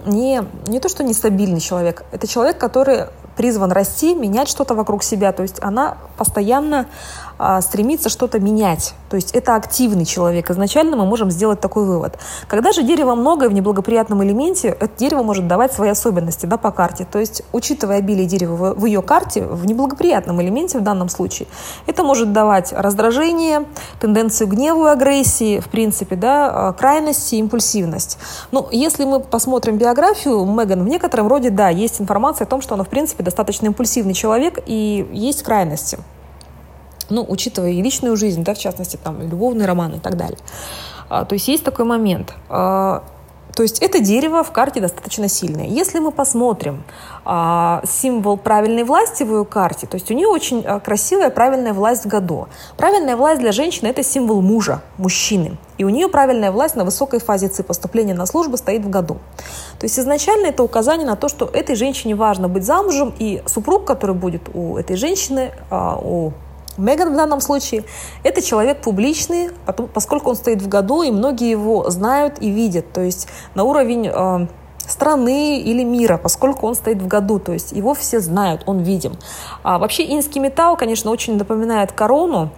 не, 0.06 0.44
не 0.68 0.80
то, 0.80 0.90
что 0.90 1.04
нестабильный 1.04 1.60
человек, 1.60 2.04
это 2.12 2.28
человек, 2.28 2.58
который 2.58 3.06
призван 3.36 3.72
расти, 3.72 4.16
менять 4.16 4.50
что-то 4.50 4.74
вокруг 4.74 5.04
себя, 5.04 5.32
то 5.32 5.44
есть 5.44 5.62
она 5.62 5.98
постоянно 6.18 6.88
стремится 7.62 8.10
что-то 8.10 8.40
менять. 8.40 8.94
То 9.10 9.16
есть 9.16 9.32
это 9.32 9.56
активный 9.56 10.06
человек. 10.06 10.50
Изначально 10.50 10.98
мы 10.98 11.06
можем 11.06 11.32
сделать 11.32 11.62
такой 11.62 11.86
вывод. 11.86 12.18
Когда 12.48 12.72
же 12.72 12.84
дерево 12.84 13.16
многое 13.16 13.50
в 13.50 13.54
неблагоприятном 13.54 14.24
элементе, 14.24 14.70
это 14.70 14.90
дерево 14.98 15.24
может 15.24 15.48
давать 15.48 15.74
свои 15.74 15.90
особенности 15.90 16.46
да, 16.46 16.58
по 16.58 16.72
карте. 16.72 17.08
То 17.10 17.20
есть, 17.20 17.44
учитывая 17.52 17.98
обилие 17.98 18.26
дерева 18.26 18.74
в, 18.74 18.86
ее 18.86 19.02
карте, 19.02 19.44
в 19.44 19.66
неблагоприятном 19.66 20.42
элементе 20.42 20.80
в 20.80 20.84
данном 20.84 21.10
случае, 21.10 21.48
это 21.86 22.04
может 22.04 22.34
давать 22.34 22.74
раздражение, 22.74 23.66
тенденцию 24.00 24.48
гневу 24.48 24.88
и 24.88 24.90
агрессии, 24.90 25.60
в 25.60 25.70
принципе, 25.70 26.16
да, 26.16 26.50
а, 26.70 26.74
крайности, 26.74 27.36
импульсивность. 27.36 28.18
Ну, 28.52 28.68
если 28.72 29.06
мы 29.06 29.20
посмотрим 29.20 29.78
биографию 29.78 30.44
Меган, 30.46 30.84
в 30.84 30.88
некотором 30.88 31.28
роде, 31.28 31.50
да, 31.50 31.70
есть 31.70 32.02
информация 32.02 32.46
о 32.46 32.50
том, 32.50 32.62
что 32.62 32.76
она, 32.76 32.84
в 32.84 32.90
принципе, 32.90 33.24
достаточно 33.24 33.68
импульсивный 33.68 34.14
человек 34.14 34.60
и 34.66 35.08
есть 35.12 35.44
крайности 35.44 36.00
ну, 37.10 37.26
учитывая 37.28 37.72
и 37.72 37.82
личную 37.82 38.16
жизнь, 38.18 38.44
да, 38.44 38.54
в 38.54 38.60
частности, 38.60 38.98
там, 39.02 39.22
любовные 39.22 39.68
романы 39.68 39.96
и 39.96 40.00
так 40.00 40.18
далее. 40.18 40.40
А, 41.10 41.26
то 41.26 41.34
есть 41.34 41.48
есть 41.48 41.64
такой 41.64 41.86
момент. 41.86 42.34
А, 42.50 43.04
то 43.58 43.64
есть 43.64 43.80
это 43.80 44.00
дерево 44.00 44.44
в 44.44 44.52
карте 44.52 44.80
достаточно 44.82 45.28
сильное. 45.28 45.66
Если 45.66 45.98
мы 45.98 46.12
посмотрим 46.12 46.84
а, 47.26 47.82
символ 47.90 48.38
правильной 48.38 48.84
власти 48.84 49.24
в 49.24 49.32
ее 49.32 49.46
карте, 49.46 49.88
то 49.88 49.96
есть 49.96 50.12
у 50.12 50.14
нее 50.14 50.28
очень 50.28 50.64
а, 50.64 50.80
красивая 50.80 51.32
правильная 51.32 51.74
власть 51.74 52.06
в 52.06 52.08
году. 52.08 52.50
Правильная 52.78 53.16
власть 53.16 53.42
для 53.42 53.52
женщины– 53.52 53.88
это 53.90 54.04
символ 54.04 54.44
мужа, 54.44 54.84
мужчины. 55.00 55.58
И 55.80 55.84
у 55.84 55.90
нее 55.90 56.08
правильная 56.08 56.52
власть 56.52 56.76
на 56.76 56.86
высокой 56.86 57.20
фазе 57.20 57.48
ци 57.48 57.64
поступления 57.64 58.14
на 58.14 58.28
службу 58.28 58.58
стоит 58.58 58.86
в 58.86 58.92
году. 58.92 59.18
То 59.80 59.86
есть 59.86 59.98
изначально 59.98 60.48
это 60.50 60.62
указание 60.62 61.08
на 61.08 61.16
то, 61.16 61.28
что 61.28 61.46
этой 61.46 61.76
женщине 61.76 62.14
важно 62.14 62.50
быть 62.50 62.64
замужем, 62.64 63.12
и 63.18 63.42
супруг, 63.48 63.86
который 63.86 64.16
будет 64.16 64.44
у 64.54 64.78
этой 64.78 64.98
женщины, 64.98 65.52
а, 65.72 65.98
у 65.98 66.34
Меган 66.78 67.14
в 67.14 67.16
данном 67.16 67.42
случае– 67.42 67.84
это 68.24 68.42
человек 68.42 68.82
публичный, 68.82 69.50
поскольку 69.94 70.30
он 70.30 70.36
стоит 70.36 70.62
в 70.62 70.68
году, 70.68 71.02
и 71.02 71.12
многие 71.12 71.50
его 71.50 71.90
знают 71.90 72.42
и 72.42 72.50
видят. 72.50 72.92
То 72.94 73.02
есть 73.02 73.28
на 73.56 73.64
уровень 73.64 74.08
э, 74.08 74.48
страны 74.88 75.60
или 75.60 75.84
мира, 75.84 76.18
поскольку 76.18 76.68
он 76.68 76.76
стоит 76.76 77.02
в 77.02 77.08
году, 77.08 77.40
то 77.40 77.54
есть 77.54 77.72
его 77.72 77.94
все 77.94 78.20
знают, 78.20 78.64
он 78.66 78.80
видим. 78.80 79.14
А 79.64 79.80
вообще 79.80 80.04
инский 80.04 80.40
металл, 80.40 80.78
конечно, 80.78 81.12
очень 81.12 81.38
напоминает 81.38 81.92
корону, 81.92 82.50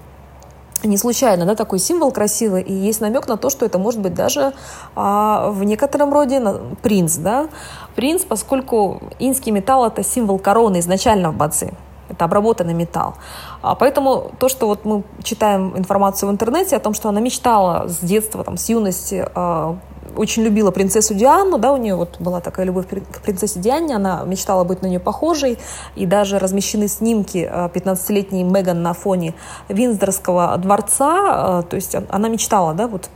не 0.83 0.97
случайно, 0.97 1.45
да, 1.45 1.55
такой 1.55 1.79
символ 1.79 2.11
красивый, 2.11 2.61
и 2.61 2.73
есть 2.73 3.01
намек 3.01 3.27
на 3.27 3.35
то, 3.35 3.49
что 3.49 3.65
это 3.65 3.77
может 3.77 3.99
быть 3.99 4.13
даже 4.13 4.53
а, 4.95 5.49
в 5.51 5.63
некотором 5.65 6.13
роде 6.13 6.41
принц, 6.81 7.17
да, 7.17 7.49
принц, 7.95 8.23
поскольку 8.23 9.01
инский 9.19 9.51
металл 9.51 9.87
это 9.87 10.03
символ 10.03 10.39
короны 10.39 10.79
изначально 10.79 11.31
в 11.31 11.35
бацы, 11.35 11.73
это 12.09 12.25
обработанный 12.25 12.73
металл. 12.73 13.15
А 13.61 13.75
поэтому 13.75 14.31
то, 14.39 14.49
что 14.49 14.67
вот 14.67 14.85
мы 14.85 15.03
читаем 15.23 15.77
информацию 15.77 16.29
в 16.29 16.31
интернете 16.31 16.75
о 16.75 16.79
том, 16.79 16.93
что 16.93 17.09
она 17.09 17.21
мечтала 17.21 17.87
с 17.87 17.99
детства, 17.99 18.43
там, 18.43 18.57
с 18.57 18.69
юности 18.69 19.27
а, 19.35 19.77
очень 20.15 20.43
любила 20.43 20.71
принцессу 20.71 21.13
Диану, 21.13 21.57
да, 21.57 21.71
у 21.71 21.77
нее 21.77 21.95
вот 21.95 22.19
была 22.19 22.41
такая 22.41 22.65
любовь 22.65 22.87
к 22.87 23.21
принцессе 23.21 23.59
Диане, 23.59 23.95
она 23.95 24.23
мечтала 24.25 24.63
быть 24.63 24.81
на 24.81 24.87
нее 24.87 24.99
похожей, 24.99 25.57
и 25.95 26.05
даже 26.05 26.39
размещены 26.39 26.87
снимки 26.87 27.49
15-летней 27.49 28.43
э, 28.43 28.45
Меган 28.45 28.81
на 28.81 28.93
фоне 28.93 29.33
Винздорского 29.67 30.57
дворца, 30.57 31.61
э, 31.61 31.69
то 31.69 31.75
есть 31.75 31.95
она 32.09 32.29
мечтала, 32.29 32.73
да, 32.73 32.87
вот 32.87 33.09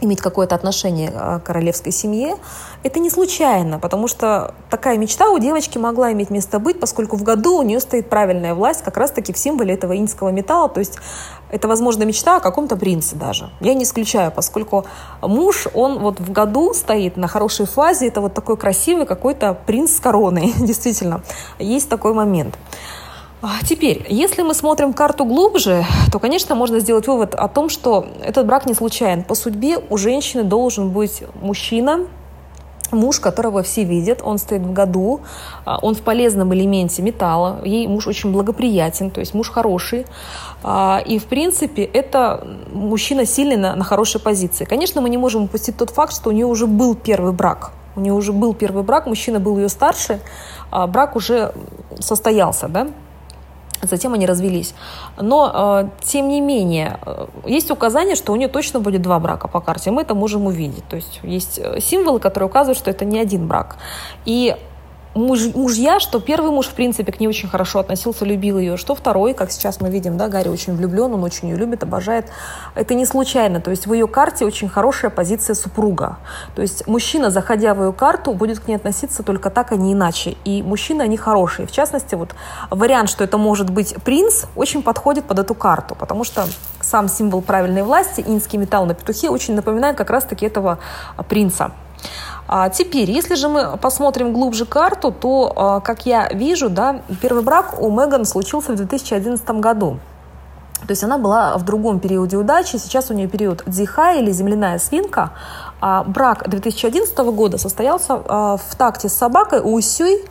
иметь 0.00 0.20
какое-то 0.20 0.54
отношение 0.54 1.10
к 1.10 1.40
королевской 1.40 1.92
семье. 1.92 2.36
Это 2.82 2.98
не 2.98 3.10
случайно, 3.10 3.78
потому 3.78 4.08
что 4.08 4.54
такая 4.70 4.96
мечта 4.98 5.30
у 5.30 5.38
девочки 5.38 5.78
могла 5.78 6.12
иметь 6.12 6.30
место 6.30 6.58
быть, 6.58 6.80
поскольку 6.80 7.16
в 7.16 7.22
году 7.22 7.58
у 7.58 7.62
нее 7.62 7.80
стоит 7.80 8.08
правильная 8.08 8.54
власть 8.54 8.82
как 8.82 8.96
раз-таки 8.96 9.32
в 9.32 9.38
символе 9.38 9.74
этого 9.74 9.96
инского 9.98 10.30
металла, 10.30 10.68
то 10.68 10.80
есть 10.80 10.98
это, 11.50 11.68
возможно, 11.68 12.04
мечта 12.04 12.36
о 12.36 12.40
каком-то 12.40 12.76
принце 12.76 13.16
даже. 13.16 13.50
Я 13.60 13.74
не 13.74 13.84
исключаю, 13.84 14.30
поскольку 14.32 14.86
муж, 15.20 15.66
он 15.74 15.98
вот 15.98 16.20
в 16.20 16.30
году 16.32 16.72
стоит 16.74 17.16
на 17.16 17.28
хорошей 17.28 17.66
фазе, 17.66 18.08
это 18.08 18.20
вот 18.20 18.34
такой 18.34 18.56
красивый 18.56 19.06
какой-то 19.06 19.54
принц 19.66 19.96
с 19.96 20.00
короной, 20.00 20.54
действительно, 20.58 21.22
есть 21.58 21.88
такой 21.88 22.14
момент. 22.14 22.56
А 23.42 23.64
теперь, 23.64 24.04
если 24.10 24.42
мы 24.42 24.52
смотрим 24.52 24.92
карту 24.92 25.24
глубже, 25.24 25.86
то, 26.12 26.18
конечно, 26.18 26.54
можно 26.54 26.78
сделать 26.78 27.06
вывод 27.06 27.34
о 27.34 27.48
том, 27.48 27.70
что 27.70 28.06
этот 28.22 28.46
брак 28.46 28.66
не 28.66 28.74
случайен. 28.74 29.24
По 29.24 29.34
судьбе 29.34 29.78
у 29.88 29.96
женщины 29.96 30.44
должен 30.44 30.90
быть 30.90 31.22
мужчина, 31.40 32.06
муж, 32.92 33.18
которого 33.18 33.62
все 33.62 33.84
видят, 33.84 34.20
он 34.22 34.36
стоит 34.36 34.60
в 34.60 34.72
году, 34.74 35.20
а, 35.64 35.78
он 35.80 35.94
в 35.94 36.02
полезном 36.02 36.52
элементе 36.52 37.00
металла, 37.00 37.60
ей 37.64 37.86
муж 37.86 38.06
очень 38.06 38.30
благоприятен, 38.30 39.10
то 39.10 39.20
есть 39.20 39.32
муж 39.32 39.48
хороший. 39.48 40.04
А, 40.62 41.00
и, 41.06 41.18
в 41.18 41.24
принципе, 41.24 41.84
это 41.84 42.46
мужчина 42.72 43.24
сильный 43.24 43.56
на, 43.56 43.74
на 43.74 43.84
хорошей 43.84 44.20
позиции. 44.20 44.66
Конечно, 44.66 45.00
мы 45.00 45.08
не 45.08 45.18
можем 45.18 45.44
упустить 45.44 45.78
тот 45.78 45.88
факт, 45.90 46.12
что 46.12 46.28
у 46.28 46.32
нее 46.32 46.46
уже 46.46 46.66
был 46.66 46.94
первый 46.94 47.32
брак. 47.32 47.70
У 47.96 48.00
нее 48.00 48.12
уже 48.12 48.34
был 48.34 48.52
первый 48.52 48.82
брак, 48.82 49.06
мужчина 49.06 49.40
был 49.40 49.56
ее 49.56 49.70
старше, 49.70 50.20
брак 50.70 51.16
уже 51.16 51.54
состоялся, 52.00 52.68
да? 52.68 52.88
Затем 53.82 54.14
они 54.14 54.26
развелись. 54.26 54.74
Но, 55.20 55.50
э, 55.82 55.88
тем 56.02 56.28
не 56.28 56.40
менее, 56.40 56.98
э, 57.06 57.26
есть 57.46 57.70
указание, 57.70 58.16
что 58.16 58.32
у 58.32 58.36
нее 58.36 58.48
точно 58.48 58.80
будет 58.80 59.02
два 59.02 59.18
брака 59.18 59.48
по 59.48 59.60
карте. 59.60 59.90
Мы 59.90 60.02
это 60.02 60.14
можем 60.14 60.46
увидеть. 60.46 60.86
То 60.88 60.96
есть 60.96 61.20
есть 61.22 61.58
э, 61.58 61.80
символы, 61.80 62.20
которые 62.20 62.48
указывают, 62.48 62.78
что 62.78 62.90
это 62.90 63.04
не 63.04 63.18
один 63.18 63.46
брак. 63.46 63.76
И 64.26 64.56
муж, 65.14 65.40
мужья, 65.54 66.00
что 66.00 66.20
первый 66.20 66.50
муж, 66.50 66.66
в 66.66 66.74
принципе, 66.74 67.12
к 67.12 67.20
ней 67.20 67.26
очень 67.26 67.48
хорошо 67.48 67.80
относился, 67.80 68.24
любил 68.24 68.58
ее, 68.58 68.76
что 68.76 68.94
второй, 68.94 69.34
как 69.34 69.50
сейчас 69.50 69.80
мы 69.80 69.90
видим, 69.90 70.16
да, 70.16 70.28
Гарри 70.28 70.48
очень 70.48 70.74
влюблен, 70.74 71.12
он 71.14 71.24
очень 71.24 71.48
ее 71.48 71.56
любит, 71.56 71.82
обожает. 71.82 72.26
Это 72.74 72.94
не 72.94 73.06
случайно, 73.06 73.60
то 73.60 73.70
есть 73.70 73.86
в 73.86 73.92
ее 73.92 74.06
карте 74.06 74.44
очень 74.44 74.68
хорошая 74.68 75.10
позиция 75.10 75.54
супруга. 75.54 76.18
То 76.54 76.62
есть 76.62 76.86
мужчина, 76.86 77.30
заходя 77.30 77.74
в 77.74 77.82
ее 77.84 77.92
карту, 77.92 78.32
будет 78.32 78.60
к 78.60 78.68
ней 78.68 78.76
относиться 78.76 79.22
только 79.22 79.50
так, 79.50 79.72
а 79.72 79.76
не 79.76 79.92
иначе. 79.92 80.36
И 80.44 80.62
мужчины, 80.62 81.02
они 81.02 81.16
хорошие. 81.16 81.66
В 81.66 81.72
частности, 81.72 82.14
вот 82.14 82.34
вариант, 82.70 83.10
что 83.10 83.24
это 83.24 83.38
может 83.38 83.70
быть 83.70 83.94
принц, 84.04 84.44
очень 84.56 84.82
подходит 84.82 85.24
под 85.24 85.38
эту 85.38 85.54
карту, 85.54 85.94
потому 85.94 86.24
что 86.24 86.46
сам 86.80 87.08
символ 87.08 87.42
правильной 87.42 87.82
власти, 87.82 88.24
инский 88.26 88.58
металл 88.58 88.86
на 88.86 88.94
петухе, 88.94 89.28
очень 89.28 89.54
напоминает 89.54 89.96
как 89.96 90.10
раз-таки 90.10 90.46
этого 90.46 90.78
принца. 91.28 91.72
А 92.52 92.68
теперь, 92.68 93.08
если 93.08 93.36
же 93.36 93.48
мы 93.48 93.76
посмотрим 93.76 94.32
глубже 94.32 94.66
карту, 94.66 95.12
то, 95.12 95.52
а, 95.54 95.80
как 95.80 96.04
я 96.04 96.28
вижу, 96.30 96.68
да, 96.68 97.02
первый 97.22 97.44
брак 97.44 97.80
у 97.80 97.88
Меган 97.92 98.24
случился 98.24 98.72
в 98.72 98.74
2011 98.74 99.60
году. 99.60 100.00
То 100.80 100.90
есть 100.90 101.04
она 101.04 101.16
была 101.16 101.56
в 101.58 101.64
другом 101.64 102.00
периоде 102.00 102.36
удачи. 102.36 102.76
Сейчас 102.76 103.08
у 103.08 103.14
нее 103.14 103.28
период 103.28 103.62
дзиха 103.66 104.14
или 104.14 104.32
земляная 104.32 104.80
свинка. 104.80 105.30
А 105.80 106.02
брак 106.02 106.48
2011 106.48 107.16
года 107.18 107.56
состоялся 107.56 108.20
а, 108.26 108.56
в 108.56 108.74
такте 108.74 109.08
с 109.08 109.14
собакой 109.14 109.60
Усюй. 109.62 110.24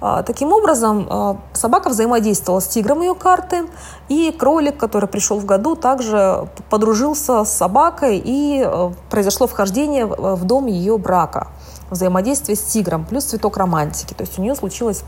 А, 0.00 0.22
таким 0.22 0.52
образом, 0.52 1.06
а, 1.10 1.36
собака 1.52 1.88
взаимодействовала 1.88 2.60
с 2.60 2.68
тигром 2.68 3.00
ее 3.00 3.14
карты, 3.14 3.66
и 4.08 4.32
кролик, 4.32 4.76
который 4.76 5.08
пришел 5.08 5.38
в 5.38 5.44
году, 5.44 5.74
также 5.74 6.48
подружился 6.70 7.44
с 7.44 7.52
собакой, 7.52 8.20
и 8.24 8.62
а, 8.64 8.92
произошло 9.10 9.46
вхождение 9.46 10.06
в 10.06 10.44
дом 10.44 10.66
ее 10.66 10.98
брака, 10.98 11.48
взаимодействие 11.90 12.56
с 12.56 12.62
тигром, 12.62 13.04
плюс 13.04 13.24
цветок 13.24 13.56
романтики. 13.56 14.14
То 14.14 14.22
есть 14.22 14.38
у 14.38 14.42
нее 14.42 14.54
случилось 14.54 15.02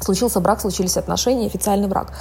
случился 0.00 0.38
брак, 0.38 0.60
случились 0.60 0.96
отношения, 0.96 1.48
официальный 1.48 1.88
брак, 1.88 2.12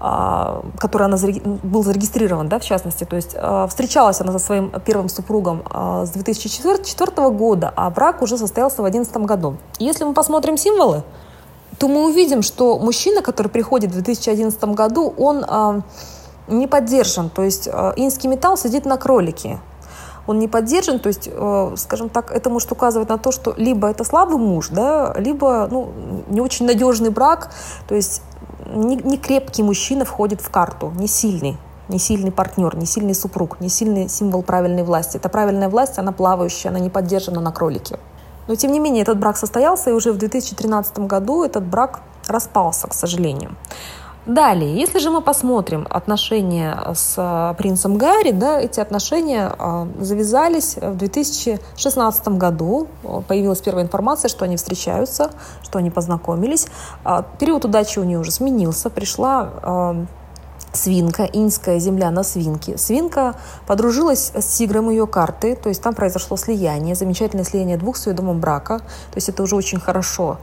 который 0.00 1.04
она 1.04 1.16
был 1.62 1.84
зарегистрирован, 1.84 2.48
да, 2.48 2.58
в 2.58 2.64
частности. 2.64 3.04
То 3.04 3.14
есть 3.14 3.36
встречалась 3.68 4.20
она 4.20 4.32
со 4.32 4.40
своим 4.40 4.72
первым 4.84 5.08
супругом 5.08 5.62
с 6.04 6.10
2004 6.10 7.30
года, 7.30 7.72
а 7.76 7.88
брак 7.90 8.20
уже 8.22 8.36
состоялся 8.36 8.82
в 8.82 8.90
2011 8.90 9.16
году. 9.18 9.58
Если 9.78 10.02
мы 10.02 10.12
посмотрим 10.12 10.56
символы, 10.56 11.04
то 11.80 11.88
мы 11.88 12.04
увидим, 12.04 12.42
что 12.42 12.78
мужчина, 12.78 13.22
который 13.22 13.48
приходит 13.48 13.90
в 13.90 13.94
2011 13.94 14.62
году, 14.64 15.14
он 15.16 15.42
э, 15.48 15.80
не 16.48 16.66
поддержан. 16.66 17.30
То 17.30 17.42
есть 17.42 17.68
э, 17.72 17.92
инский 17.96 18.28
металл 18.28 18.58
сидит 18.58 18.84
на 18.84 18.98
кролике. 18.98 19.60
Он 20.26 20.38
не 20.38 20.46
поддержан, 20.46 20.98
то 20.98 21.08
есть, 21.08 21.30
э, 21.32 21.72
скажем 21.76 22.10
так, 22.10 22.32
это 22.32 22.50
может 22.50 22.70
указывать 22.70 23.08
на 23.08 23.16
то, 23.16 23.32
что 23.32 23.54
либо 23.56 23.88
это 23.88 24.04
слабый 24.04 24.36
муж, 24.36 24.68
да, 24.68 25.14
либо 25.16 25.68
ну, 25.70 25.90
не 26.28 26.42
очень 26.42 26.66
надежный 26.66 27.08
брак, 27.08 27.50
то 27.88 27.94
есть 27.94 28.20
не, 28.66 28.96
не 28.96 29.16
крепкий 29.16 29.62
мужчина 29.62 30.04
входит 30.04 30.42
в 30.42 30.50
карту, 30.50 30.92
не 30.96 31.08
сильный 31.08 31.56
не 31.88 31.98
сильный 31.98 32.30
партнер, 32.30 32.76
не 32.76 32.86
сильный 32.86 33.14
супруг, 33.14 33.60
не 33.60 33.68
сильный 33.68 34.08
символ 34.08 34.42
правильной 34.42 34.84
власти. 34.84 35.16
Это 35.16 35.28
правильная 35.28 35.68
власть, 35.68 35.98
она 35.98 36.12
плавающая, 36.12 36.70
она 36.70 36.78
не 36.78 36.88
поддержана 36.88 37.40
на 37.40 37.50
кролике. 37.50 37.98
Но, 38.50 38.56
тем 38.56 38.72
не 38.72 38.80
менее, 38.80 39.02
этот 39.02 39.16
брак 39.16 39.36
состоялся, 39.36 39.90
и 39.90 39.92
уже 39.92 40.10
в 40.10 40.18
2013 40.18 40.98
году 41.06 41.44
этот 41.44 41.62
брак 41.62 42.00
распался, 42.26 42.88
к 42.88 42.94
сожалению. 42.94 43.54
Далее, 44.26 44.74
если 44.76 44.98
же 44.98 45.10
мы 45.10 45.20
посмотрим 45.20 45.86
отношения 45.88 46.76
с 46.92 47.14
э, 47.16 47.54
принцем 47.56 47.96
Гарри, 47.96 48.32
да, 48.32 48.60
эти 48.60 48.80
отношения 48.80 49.52
э, 49.56 49.86
завязались 50.00 50.76
в 50.76 50.96
2016 50.96 52.28
году. 52.30 52.88
Появилась 53.28 53.60
первая 53.60 53.84
информация, 53.84 54.28
что 54.28 54.44
они 54.44 54.56
встречаются, 54.56 55.30
что 55.62 55.78
они 55.78 55.90
познакомились. 55.90 56.66
Э, 57.04 57.22
период 57.38 57.64
удачи 57.64 58.00
у 58.00 58.04
нее 58.04 58.18
уже 58.18 58.32
сменился. 58.32 58.90
Пришла 58.90 60.06
свинка, 60.72 61.24
инская 61.24 61.78
земля 61.78 62.10
на 62.10 62.22
свинке. 62.22 62.78
Свинка 62.78 63.34
подружилась 63.66 64.32
с 64.34 64.56
тигром 64.56 64.90
ее 64.90 65.06
карты, 65.06 65.56
то 65.56 65.68
есть 65.68 65.82
там 65.82 65.94
произошло 65.94 66.36
слияние, 66.36 66.94
замечательное 66.94 67.44
слияние 67.44 67.76
двух 67.76 67.96
с 67.96 68.06
ее 68.06 68.12
домом 68.12 68.40
брака, 68.40 68.78
то 68.78 69.16
есть 69.16 69.28
это 69.28 69.42
уже 69.42 69.56
очень 69.56 69.80
хорошо. 69.80 70.38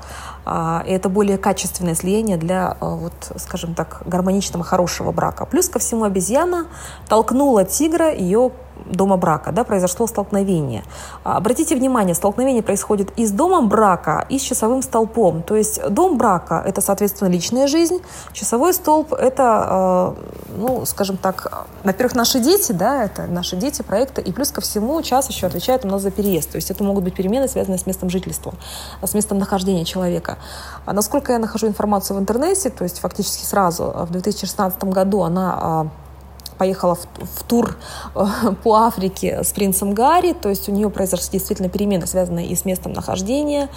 А, 0.49 0.81
и 0.87 0.91
это 0.91 1.09
более 1.09 1.37
качественное 1.37 1.93
слияние 1.93 2.37
для, 2.37 2.77
а, 2.79 2.95
вот, 2.95 3.13
скажем 3.35 3.73
так, 3.75 4.01
гармоничного, 4.05 4.63
хорошего 4.63 5.11
брака. 5.11 5.45
Плюс 5.45 5.67
ко 5.67 5.79
всему 5.79 6.05
обезьяна 6.05 6.67
толкнула 7.09 7.65
тигра 7.65 8.13
ее 8.13 8.51
дома 8.85 9.17
брака, 9.17 9.51
да, 9.51 9.63
произошло 9.63 10.07
столкновение. 10.07 10.83
А, 11.23 11.37
обратите 11.37 11.75
внимание, 11.75 12.15
столкновение 12.15 12.63
происходит 12.63 13.11
и 13.17 13.25
с 13.25 13.31
домом 13.31 13.69
брака, 13.69 14.25
и 14.29 14.39
с 14.39 14.41
часовым 14.41 14.81
столпом. 14.81 15.41
То 15.41 15.55
есть 15.55 15.85
дом 15.89 16.17
брака– 16.17 16.63
это, 16.65 16.81
соответственно, 16.81 17.29
личная 17.29 17.67
жизнь, 17.67 17.99
часовой 18.33 18.73
столб– 18.73 19.13
это, 19.19 20.15
ну, 20.55 20.85
скажем 20.85 21.17
так, 21.17 21.65
во-первых, 21.83 22.15
наши 22.15 22.39
дети, 22.39 22.71
да, 22.71 23.03
это 23.03 23.23
наши 23.27 23.55
дети, 23.55 23.81
проекты, 23.81 24.21
и 24.21 24.31
плюс 24.31 24.51
ко 24.51 24.61
всему 24.61 25.01
час 25.01 25.29
еще 25.29 25.47
отвечает 25.47 25.85
у 25.85 25.87
нас 25.87 26.01
за 26.01 26.11
переезд. 26.11 26.51
То 26.51 26.55
есть 26.55 26.71
это 26.71 26.83
могут 26.83 27.03
быть 27.03 27.15
перемены, 27.15 27.47
связанные 27.47 27.79
с 27.79 27.85
местом 27.85 28.09
жительства, 28.09 28.53
с 29.01 29.13
местом 29.13 29.39
нахождения 29.39 29.85
человека. 29.85 30.36
А 30.85 30.93
насколько 30.93 31.33
я 31.33 31.39
нахожу 31.39 31.67
информацию 31.67 32.17
в 32.17 32.19
интернете, 32.19 32.69
то 32.69 32.83
есть 32.83 32.99
фактически 32.99 33.45
сразу, 33.45 33.93
в 33.93 34.11
2016 34.11 34.83
году 34.85 35.21
она 35.23 35.57
а, 35.59 35.87
поехала 36.57 36.95
в, 36.95 37.07
в 37.21 37.43
тур 37.43 37.77
э, 38.15 38.25
по 38.63 38.75
Африке 38.75 39.43
с 39.43 39.51
принцем 39.51 39.93
Гарри, 39.93 40.33
то 40.33 40.49
есть 40.49 40.67
у 40.69 40.71
нее 40.71 40.89
произошли 40.89 41.31
действительно 41.33 41.69
перемены, 41.69 42.07
связанные 42.07 42.47
и 42.47 42.55
с 42.55 42.65
местом 42.65 42.93
нахождения, 42.93 43.69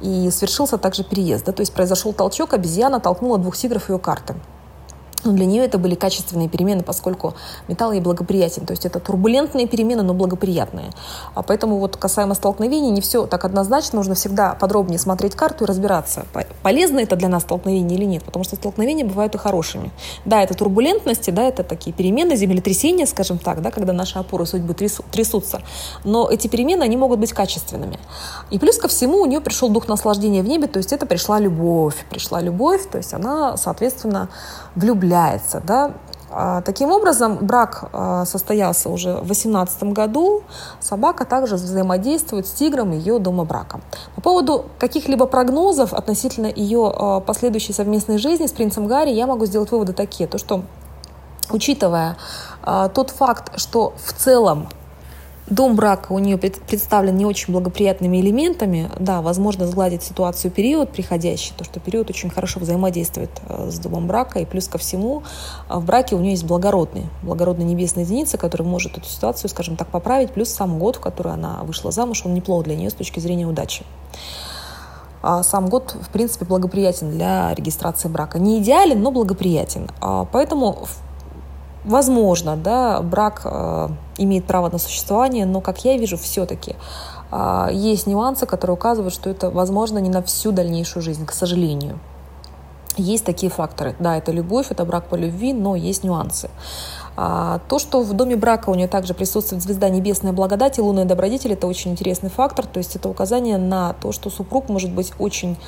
и 0.00 0.30
свершился 0.30 0.78
также 0.78 1.04
переезд, 1.04 1.44
да, 1.44 1.52
то 1.52 1.60
есть 1.60 1.72
произошел 1.72 2.12
толчок, 2.12 2.52
обезьяна 2.52 3.00
толкнула 3.00 3.38
двух 3.38 3.56
тигров 3.56 3.88
ее 3.88 3.98
карты. 3.98 4.34
Но 5.24 5.32
для 5.32 5.46
нее 5.46 5.64
это 5.64 5.78
были 5.78 5.94
качественные 5.94 6.48
перемены, 6.48 6.82
поскольку 6.82 7.34
металл 7.68 7.92
ей 7.92 8.00
благоприятен. 8.00 8.66
То 8.66 8.72
есть 8.72 8.86
это 8.86 9.00
турбулентные 9.00 9.66
перемены, 9.66 10.02
но 10.02 10.14
благоприятные. 10.14 10.90
А 11.34 11.42
поэтому 11.42 11.78
вот 11.78 11.96
касаемо 11.96 12.34
столкновений, 12.34 12.90
не 12.90 13.00
все 13.00 13.26
так 13.26 13.44
однозначно. 13.44 13.96
Нужно 13.96 14.14
всегда 14.14 14.54
подробнее 14.54 14.98
смотреть 14.98 15.34
карту 15.34 15.64
и 15.64 15.66
разбираться, 15.66 16.26
полезно 16.62 17.00
это 17.00 17.16
для 17.16 17.28
нас 17.28 17.42
столкновение 17.42 17.98
или 17.98 18.04
нет. 18.04 18.24
Потому 18.24 18.44
что 18.44 18.56
столкновения 18.56 19.04
бывают 19.04 19.34
и 19.34 19.38
хорошими. 19.38 19.90
Да, 20.24 20.42
это 20.42 20.54
турбулентности, 20.54 21.30
да, 21.30 21.42
это 21.42 21.64
такие 21.64 21.92
перемены, 21.92 22.36
землетрясения, 22.36 23.06
скажем 23.06 23.38
так, 23.38 23.62
да, 23.62 23.70
когда 23.70 23.92
наши 23.92 24.18
опоры 24.18 24.46
судьбы 24.46 24.74
трясутся. 24.74 25.62
Но 26.04 26.28
эти 26.30 26.48
перемены, 26.48 26.82
они 26.82 26.96
могут 26.96 27.18
быть 27.18 27.32
качественными. 27.32 27.98
И 28.50 28.58
плюс 28.58 28.78
ко 28.78 28.88
всему 28.88 29.18
у 29.18 29.26
нее 29.26 29.40
пришел 29.40 29.68
дух 29.68 29.88
наслаждения 29.88 30.42
в 30.42 30.48
небе, 30.48 30.66
то 30.66 30.78
есть 30.78 30.92
это 30.92 31.06
пришла 31.06 31.38
любовь. 31.38 32.04
Пришла 32.10 32.40
любовь, 32.40 32.82
то 32.90 32.98
есть 32.98 33.14
она, 33.14 33.56
соответственно, 33.56 34.28
влюбляется 34.74 35.13
является. 35.14 35.62
Да? 35.64 35.92
А, 36.30 36.62
таким 36.62 36.90
образом, 36.90 37.36
брак 37.36 37.88
а, 37.92 38.24
состоялся 38.24 38.88
уже 38.88 39.12
в 39.12 39.26
2018 39.26 39.84
году. 39.84 40.42
Собака 40.80 41.24
также 41.24 41.54
взаимодействует 41.54 42.46
с 42.46 42.50
тигром 42.50 42.90
ее 42.90 43.18
дома 43.18 43.44
брака. 43.44 43.80
По 44.16 44.20
поводу 44.20 44.66
каких-либо 44.78 45.26
прогнозов 45.26 45.92
относительно 45.92 46.46
ее 46.46 46.92
а, 46.92 47.20
последующей 47.20 47.72
совместной 47.72 48.18
жизни 48.18 48.46
с 48.46 48.52
принцем 48.52 48.86
Гарри 48.86 49.10
я 49.10 49.26
могу 49.26 49.46
сделать 49.46 49.70
выводы 49.70 49.92
такие. 49.92 50.28
То, 50.28 50.38
что 50.38 50.62
учитывая 51.50 52.16
тот 52.94 53.10
факт, 53.10 53.60
что 53.60 53.92
в 54.02 54.14
целом 54.14 54.68
Дом 55.46 55.76
брака 55.76 56.12
у 56.12 56.18
нее 56.18 56.38
представлен 56.38 57.16
не 57.16 57.26
очень 57.26 57.52
благоприятными 57.52 58.18
элементами. 58.18 58.90
Да, 58.98 59.20
возможно 59.20 59.66
сгладить 59.66 60.02
ситуацию 60.02 60.50
период 60.50 60.90
приходящий, 60.90 61.52
то, 61.54 61.64
что 61.64 61.80
период 61.80 62.08
очень 62.08 62.30
хорошо 62.30 62.60
взаимодействует 62.60 63.30
э, 63.46 63.68
с 63.70 63.78
домом 63.78 64.06
брака. 64.06 64.38
И 64.38 64.46
плюс 64.46 64.68
ко 64.68 64.78
всему 64.78 65.22
э, 65.68 65.76
в 65.76 65.84
браке 65.84 66.16
у 66.16 66.20
нее 66.20 66.30
есть 66.30 66.44
благородный, 66.44 67.08
благородная 67.22 67.66
небесная 67.66 68.04
единица, 68.04 68.38
которая 68.38 68.66
может 68.66 68.96
эту 68.96 69.06
ситуацию, 69.06 69.50
скажем 69.50 69.76
так, 69.76 69.88
поправить. 69.88 70.32
Плюс 70.32 70.48
сам 70.48 70.78
год, 70.78 70.96
в 70.96 71.00
который 71.00 71.34
она 71.34 71.60
вышла 71.64 71.90
замуж, 71.90 72.22
он 72.24 72.32
неплох 72.32 72.64
для 72.64 72.74
нее 72.74 72.88
с 72.88 72.94
точки 72.94 73.20
зрения 73.20 73.46
удачи. 73.46 73.84
А 75.20 75.42
сам 75.42 75.68
год, 75.68 75.94
в 76.00 76.08
принципе, 76.08 76.46
благоприятен 76.46 77.10
для 77.10 77.54
регистрации 77.54 78.08
брака. 78.08 78.38
Не 78.38 78.60
идеален, 78.60 79.02
но 79.02 79.10
благоприятен. 79.10 79.90
А 80.00 80.24
поэтому, 80.24 80.86
возможно, 81.84 82.56
да, 82.56 83.00
брак 83.00 83.42
э, 83.44 83.88
имеет 84.18 84.44
право 84.44 84.70
на 84.70 84.78
существование, 84.78 85.46
но, 85.46 85.60
как 85.60 85.84
я 85.84 85.96
вижу, 85.96 86.16
все-таки 86.16 86.76
э, 87.30 87.68
есть 87.72 88.06
нюансы, 88.06 88.46
которые 88.46 88.74
указывают, 88.74 89.14
что 89.14 89.30
это 89.30 89.50
возможно 89.50 89.98
не 89.98 90.10
на 90.10 90.22
всю 90.22 90.52
дальнейшую 90.52 91.02
жизнь, 91.02 91.26
к 91.26 91.32
сожалению. 91.32 91.98
Есть 92.96 93.24
такие 93.24 93.50
факторы. 93.50 93.96
Да, 93.98 94.16
это 94.16 94.30
любовь, 94.30 94.66
это 94.70 94.84
брак 94.84 95.08
по 95.08 95.16
любви, 95.16 95.52
но 95.52 95.74
есть 95.74 96.04
нюансы. 96.04 96.48
А, 97.16 97.60
то, 97.68 97.78
что 97.78 98.02
в 98.02 98.12
доме 98.12 98.36
брака 98.36 98.70
у 98.70 98.74
нее 98.74 98.88
также 98.88 99.14
присутствует 99.14 99.62
звезда 99.62 99.88
небесная 99.88 100.32
благодать 100.32 100.78
и 100.78 100.80
лунная 100.80 101.04
добродетель, 101.04 101.52
это 101.52 101.66
очень 101.66 101.92
интересный 101.92 102.30
фактор. 102.30 102.66
То 102.66 102.78
есть 102.78 102.96
это 102.96 103.08
указание 103.08 103.58
на 103.58 103.94
то, 103.94 104.12
что 104.12 104.30
супруг 104.30 104.68
может 104.68 104.92
быть 104.92 105.12
очень 105.18 105.56
а, 105.56 105.58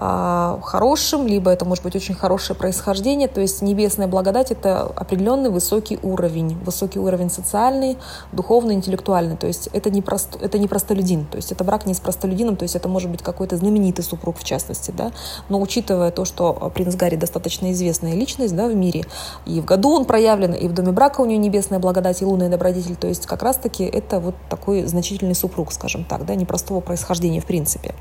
хорошим, 0.00 1.26
либо 1.26 1.50
это 1.50 1.66
может 1.66 1.84
быть 1.84 1.94
очень 1.94 2.14
хорошее 2.14 2.58
происхождение. 2.58 3.28
То 3.28 3.42
есть 3.42 3.60
небесная 3.60 4.06
благодать– 4.06 4.50
это 4.52 4.82
определенный 4.82 5.50
высокий 5.50 5.98
уровень, 6.02 6.56
высокий 6.64 6.98
уровень 6.98 7.28
социальный, 7.28 7.98
духовный, 8.32 8.74
интеллектуальный. 8.74 9.36
То 9.36 9.46
есть 9.46 9.68
это 9.74 9.90
не, 9.90 10.00
прост, 10.00 10.38
это 10.40 10.58
не 10.58 10.68
простолюдин, 10.68 11.26
то 11.26 11.36
есть 11.36 11.52
это 11.52 11.64
брак 11.64 11.84
не 11.84 11.92
с 11.92 12.00
простолюдином, 12.00 12.56
то 12.56 12.62
есть 12.62 12.76
это 12.76 12.88
может 12.88 13.10
быть 13.10 13.22
какой-то 13.22 13.58
знаменитый 13.58 14.02
супруг 14.02 14.38
в 14.38 14.44
частности. 14.44 14.90
Да? 14.90 15.12
Но 15.50 15.60
учитывая 15.60 16.10
то, 16.10 16.24
что 16.24 16.72
принц 16.74 16.94
Гарри 16.94 17.16
достаточно 17.16 17.70
известная 17.72 18.14
личность 18.14 18.56
да, 18.56 18.68
в 18.68 18.74
мире, 18.74 19.04
и 19.44 19.60
в 19.60 19.66
году 19.66 19.90
он 19.90 20.06
проявлен, 20.06 20.54
и 20.54 20.66
в 20.66 20.72
доме 20.72 20.92
брака 20.92 21.20
у 21.20 21.26
нее 21.26 21.36
небесная 21.36 21.78
благодать 21.78 22.22
и 22.22 22.24
лунная 22.24 22.48
добродетель, 22.48 22.96
то 22.96 23.06
есть 23.06 23.26
как 23.26 23.42
раз-таки 23.42 23.84
это 23.84 24.18
вот 24.18 24.34
такой 24.48 24.86
значительный 24.86 25.34
супруг, 25.34 25.72
скажем 25.72 26.04
так, 26.04 26.24
да, 26.24 26.34
непростого 26.34 26.80
происхождения 26.80 27.40
в 27.40 27.46
принципе. 27.46 27.94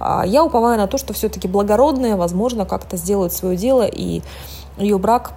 А 0.00 0.24
я 0.26 0.42
уповаю 0.42 0.76
на 0.76 0.88
то, 0.88 0.98
что 0.98 1.12
все 1.12 1.28
все-таки 1.36 1.48
благородные, 1.48 2.16
возможно, 2.16 2.64
как-то 2.64 2.96
сделают 2.96 3.32
свое 3.32 3.58
дело, 3.58 3.86
и 3.86 4.22
ее 4.78 4.98
брак 4.98 5.32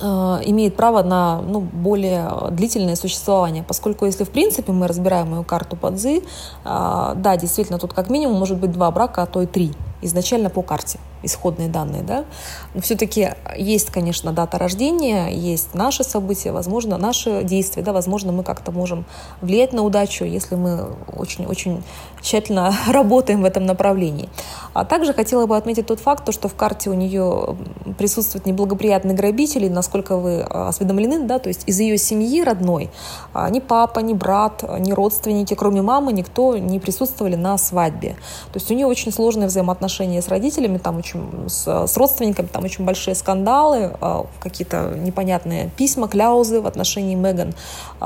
э, 0.00 0.04
имеет 0.04 0.74
право 0.74 1.04
на 1.04 1.40
ну, 1.40 1.60
более 1.60 2.28
длительное 2.50 2.96
существование, 2.96 3.62
поскольку 3.62 4.06
если 4.06 4.24
в 4.24 4.30
принципе 4.30 4.72
мы 4.72 4.88
разбираем 4.88 5.30
мою 5.30 5.44
карту 5.44 5.76
Бадзи, 5.76 6.18
э, 6.18 6.22
да, 6.64 7.36
действительно, 7.36 7.78
тут 7.78 7.92
как 7.92 8.10
минимум 8.10 8.38
может 8.38 8.58
быть 8.58 8.72
два 8.72 8.90
брака, 8.90 9.22
а 9.22 9.26
то 9.26 9.40
и 9.40 9.46
три 9.46 9.72
изначально 10.02 10.50
по 10.50 10.62
карте 10.62 10.98
исходные 11.22 11.68
данные, 11.68 12.02
да, 12.02 12.24
но 12.74 12.80
все-таки 12.80 13.30
есть, 13.56 13.90
конечно, 13.90 14.32
дата 14.32 14.58
рождения, 14.58 15.28
есть 15.28 15.74
наши 15.74 16.04
события, 16.04 16.52
возможно, 16.52 16.96
наши 16.98 17.42
действия, 17.42 17.82
да, 17.82 17.92
возможно, 17.92 18.32
мы 18.32 18.42
как-то 18.44 18.72
можем 18.72 19.04
влиять 19.40 19.72
на 19.72 19.82
удачу, 19.82 20.24
если 20.24 20.54
мы 20.54 20.86
очень-очень 21.16 21.82
тщательно 22.20 22.74
работаем 22.88 23.42
в 23.42 23.44
этом 23.44 23.66
направлении. 23.66 24.28
А 24.74 24.84
также 24.84 25.12
хотела 25.12 25.46
бы 25.46 25.56
отметить 25.56 25.86
тот 25.86 26.00
факт, 26.00 26.24
то, 26.24 26.32
что 26.32 26.48
в 26.48 26.54
карте 26.54 26.90
у 26.90 26.94
нее 26.94 27.56
присутствует 27.98 28.46
неблагоприятный 28.46 29.14
грабитель, 29.14 29.70
насколько 29.70 30.16
вы 30.16 30.42
осведомлены, 30.42 31.26
да, 31.26 31.38
то 31.38 31.48
есть 31.48 31.64
из 31.66 31.80
ее 31.80 31.98
семьи 31.98 32.42
родной 32.42 32.90
а, 33.32 33.50
ни 33.50 33.60
папа, 33.60 34.00
ни 34.00 34.14
брат, 34.14 34.64
ни 34.78 34.92
родственники, 34.92 35.54
кроме 35.54 35.82
мамы, 35.82 36.12
никто 36.12 36.56
не 36.56 36.78
присутствовали 36.78 37.36
на 37.36 37.58
свадьбе. 37.58 38.10
То 38.52 38.58
есть 38.58 38.70
у 38.70 38.74
нее 38.74 38.86
очень 38.86 39.12
сложные 39.12 39.48
взаимоотношения 39.48 40.22
с 40.22 40.28
родителями, 40.28 40.78
там 40.78 40.98
очень, 40.98 41.17
с, 41.48 41.86
с 41.86 41.96
родственниками, 41.96 42.46
там 42.46 42.64
очень 42.64 42.84
большие 42.84 43.14
скандалы, 43.14 43.92
а, 44.00 44.26
какие-то 44.40 44.94
непонятные 44.96 45.70
письма, 45.76 46.08
кляузы 46.08 46.60
в 46.60 46.66
отношении 46.66 47.14
Меган, 47.14 47.54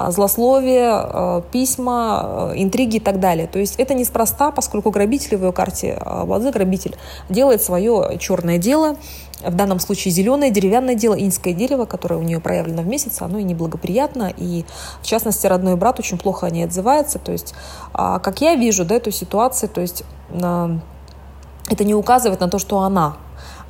злословие, 0.08 1.42
письма, 1.52 2.52
интриги 2.54 2.96
и 2.96 3.00
так 3.00 3.20
далее. 3.20 3.46
То 3.46 3.58
есть 3.58 3.76
это 3.76 3.94
неспроста, 3.94 4.50
поскольку 4.50 4.90
грабитель 4.90 5.36
в 5.36 5.44
ее 5.44 5.52
карте 5.52 6.00
Бадзе 6.26 6.50
грабитель 6.50 6.96
делает 7.28 7.62
свое 7.62 8.16
черное 8.18 8.58
дело, 8.58 8.96
в 9.44 9.54
данном 9.54 9.80
случае 9.80 10.12
зеленое 10.12 10.50
деревянное 10.50 10.94
дело, 10.94 11.14
инское 11.14 11.52
дерево, 11.52 11.84
которое 11.84 12.16
у 12.16 12.22
нее 12.22 12.40
проявлено 12.40 12.82
в 12.82 12.86
месяц, 12.86 13.20
оно 13.20 13.38
и 13.38 13.42
неблагоприятно, 13.42 14.32
и 14.36 14.64
в 15.00 15.06
частности 15.06 15.46
родной 15.46 15.76
брат 15.76 15.98
очень 15.98 16.18
плохо 16.18 16.46
о 16.46 16.50
ней 16.50 16.64
отзывается, 16.64 17.18
то 17.18 17.32
есть, 17.32 17.54
а, 17.92 18.18
как 18.18 18.40
я 18.40 18.54
вижу, 18.54 18.84
да, 18.84 18.96
эту 18.96 19.10
ситуацию, 19.10 19.68
то 19.68 19.80
есть 19.80 20.04
это 21.68 21.84
не 21.84 21.94
указывает 21.94 22.40
на 22.40 22.48
то, 22.48 22.58
что 22.58 22.80
она 22.80 23.16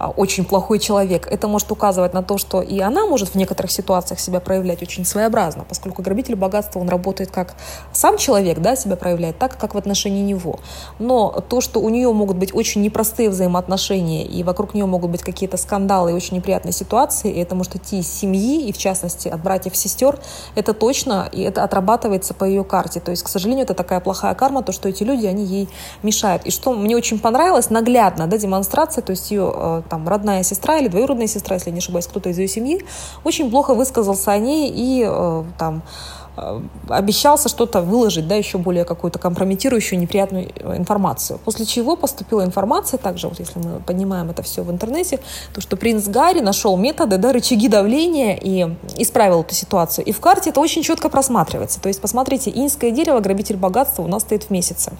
очень 0.08 0.44
плохой 0.44 0.78
человек. 0.78 1.26
Это 1.30 1.48
может 1.48 1.70
указывать 1.70 2.14
на 2.14 2.22
то, 2.22 2.38
что 2.38 2.60
и 2.62 2.80
она 2.80 3.06
может 3.06 3.30
в 3.30 3.34
некоторых 3.34 3.70
ситуациях 3.70 4.20
себя 4.20 4.40
проявлять 4.40 4.82
очень 4.82 5.04
своеобразно, 5.04 5.64
поскольку 5.68 6.02
грабитель 6.02 6.36
богатства, 6.36 6.80
он 6.80 6.88
работает 6.88 7.30
как 7.30 7.54
сам 7.92 8.16
человек, 8.18 8.58
да, 8.58 8.76
себя 8.76 8.96
проявляет 8.96 9.38
так, 9.38 9.58
как 9.58 9.74
в 9.74 9.78
отношении 9.78 10.22
него. 10.22 10.60
Но 10.98 11.30
то, 11.48 11.60
что 11.60 11.80
у 11.80 11.88
нее 11.88 12.12
могут 12.12 12.36
быть 12.36 12.54
очень 12.54 12.82
непростые 12.82 13.30
взаимоотношения, 13.30 14.24
и 14.24 14.42
вокруг 14.42 14.74
нее 14.74 14.86
могут 14.86 15.10
быть 15.10 15.22
какие-то 15.22 15.56
скандалы 15.56 16.10
и 16.10 16.14
очень 16.14 16.36
неприятные 16.36 16.72
ситуации, 16.72 17.30
и 17.32 17.40
это 17.40 17.54
может 17.54 17.76
идти 17.76 18.00
из 18.00 18.08
семьи, 18.08 18.66
и 18.68 18.72
в 18.72 18.78
частности 18.78 19.28
от 19.28 19.42
братьев, 19.42 19.76
сестер, 19.76 20.18
это 20.54 20.74
точно, 20.74 21.28
и 21.30 21.42
это 21.42 21.64
отрабатывается 21.64 22.34
по 22.34 22.44
ее 22.44 22.64
карте. 22.64 23.00
То 23.00 23.10
есть, 23.10 23.22
к 23.22 23.28
сожалению, 23.28 23.64
это 23.64 23.74
такая 23.74 24.00
плохая 24.00 24.34
карма, 24.34 24.62
то, 24.62 24.72
что 24.72 24.88
эти 24.88 25.02
люди, 25.02 25.26
они 25.26 25.44
ей 25.44 25.68
мешают. 26.02 26.44
И 26.44 26.50
что 26.50 26.72
мне 26.72 26.96
очень 26.96 27.18
понравилось, 27.18 27.70
наглядно, 27.70 28.26
да, 28.26 28.38
демонстрация, 28.38 29.02
то 29.02 29.10
есть 29.10 29.30
ее 29.30 29.82
там 29.92 30.08
родная 30.08 30.42
сестра 30.42 30.78
или 30.78 30.88
двоюродная 30.88 31.26
сестра, 31.26 31.56
если 31.56 31.70
не 31.70 31.80
ошибаюсь, 31.80 32.06
кто-то 32.06 32.30
из 32.30 32.38
ее 32.38 32.48
семьи, 32.48 32.82
очень 33.24 33.50
плохо 33.50 33.74
высказался 33.74 34.32
о 34.32 34.38
ней 34.38 34.72
и 34.74 35.06
э, 35.06 35.44
там 35.58 35.82
э, 36.38 36.62
обещался 36.88 37.50
что-то 37.50 37.82
выложить, 37.82 38.26
да, 38.26 38.34
еще 38.34 38.56
более 38.56 38.86
какую-то 38.86 39.18
компрометирующую, 39.18 40.00
неприятную 40.00 40.48
э, 40.54 40.78
информацию. 40.78 41.38
После 41.44 41.66
чего 41.66 41.94
поступила 41.96 42.42
информация, 42.42 42.96
также 42.96 43.28
вот 43.28 43.38
если 43.38 43.58
мы 43.58 43.80
поднимаем 43.80 44.30
это 44.30 44.42
все 44.42 44.62
в 44.62 44.70
интернете, 44.70 45.20
то 45.52 45.60
что 45.60 45.76
принц 45.76 46.08
Гарри 46.08 46.40
нашел 46.40 46.78
методы, 46.78 47.18
да, 47.18 47.30
рычаги 47.34 47.68
давления 47.68 48.38
и 48.40 48.74
исправил 48.96 49.42
эту 49.42 49.54
ситуацию. 49.54 50.06
И 50.06 50.12
в 50.12 50.20
карте 50.20 50.48
это 50.48 50.60
очень 50.60 50.82
четко 50.82 51.10
просматривается. 51.10 51.82
То 51.82 51.88
есть, 51.88 52.00
посмотрите, 52.00 52.50
инское 52.50 52.92
дерево, 52.92 53.20
грабитель 53.20 53.58
богатства 53.58 54.04
у 54.04 54.08
нас 54.08 54.22
стоит 54.22 54.44
в 54.44 54.50
месяце 54.50 54.92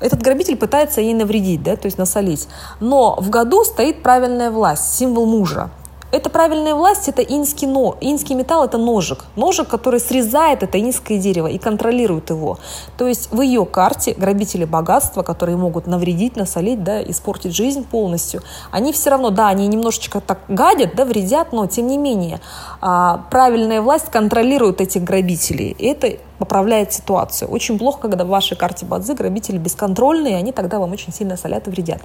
этот 0.00 0.22
грабитель 0.22 0.56
пытается 0.56 1.00
ей 1.00 1.14
навредить, 1.14 1.62
да, 1.62 1.76
то 1.76 1.86
есть 1.86 1.98
насолить. 1.98 2.48
Но 2.80 3.16
в 3.18 3.30
году 3.30 3.64
стоит 3.64 4.02
правильная 4.02 4.50
власть, 4.50 4.94
символ 4.94 5.26
мужа. 5.26 5.70
Это 6.12 6.28
правильная 6.28 6.74
власть, 6.74 7.08
это 7.08 7.22
инский, 7.22 7.68
но, 7.68 7.96
инский 8.00 8.34
металл, 8.34 8.64
это 8.64 8.78
ножик. 8.78 9.26
Ножик, 9.36 9.68
который 9.68 10.00
срезает 10.00 10.64
это 10.64 10.80
инское 10.80 11.18
дерево 11.18 11.46
и 11.46 11.56
контролирует 11.56 12.30
его. 12.30 12.58
То 12.98 13.06
есть 13.06 13.30
в 13.30 13.40
ее 13.40 13.64
карте 13.64 14.14
грабители 14.14 14.64
богатства, 14.64 15.22
которые 15.22 15.56
могут 15.56 15.86
навредить, 15.86 16.34
насолить, 16.34 16.82
да, 16.82 17.00
испортить 17.02 17.54
жизнь 17.54 17.84
полностью, 17.84 18.42
они 18.72 18.92
все 18.92 19.10
равно, 19.10 19.30
да, 19.30 19.48
они 19.48 19.68
немножечко 19.68 20.20
так 20.20 20.40
гадят, 20.48 20.96
да, 20.96 21.04
вредят, 21.04 21.52
но 21.52 21.66
тем 21.66 21.86
не 21.86 21.96
менее 21.96 22.40
а, 22.80 23.24
правильная 23.30 23.80
власть 23.80 24.10
контролирует 24.10 24.80
этих 24.80 25.04
грабителей. 25.04 25.76
И 25.78 25.86
это 25.86 26.18
поправляет 26.38 26.92
ситуацию. 26.92 27.48
Очень 27.50 27.78
плохо, 27.78 28.00
когда 28.00 28.24
в 28.24 28.28
вашей 28.28 28.56
карте 28.56 28.84
Бадзи 28.84 29.12
грабители 29.12 29.58
бесконтрольные, 29.58 30.36
они 30.36 30.50
тогда 30.50 30.80
вам 30.80 30.90
очень 30.92 31.12
сильно 31.12 31.36
солят 31.36 31.68
и 31.68 31.70
вредят. 31.70 32.00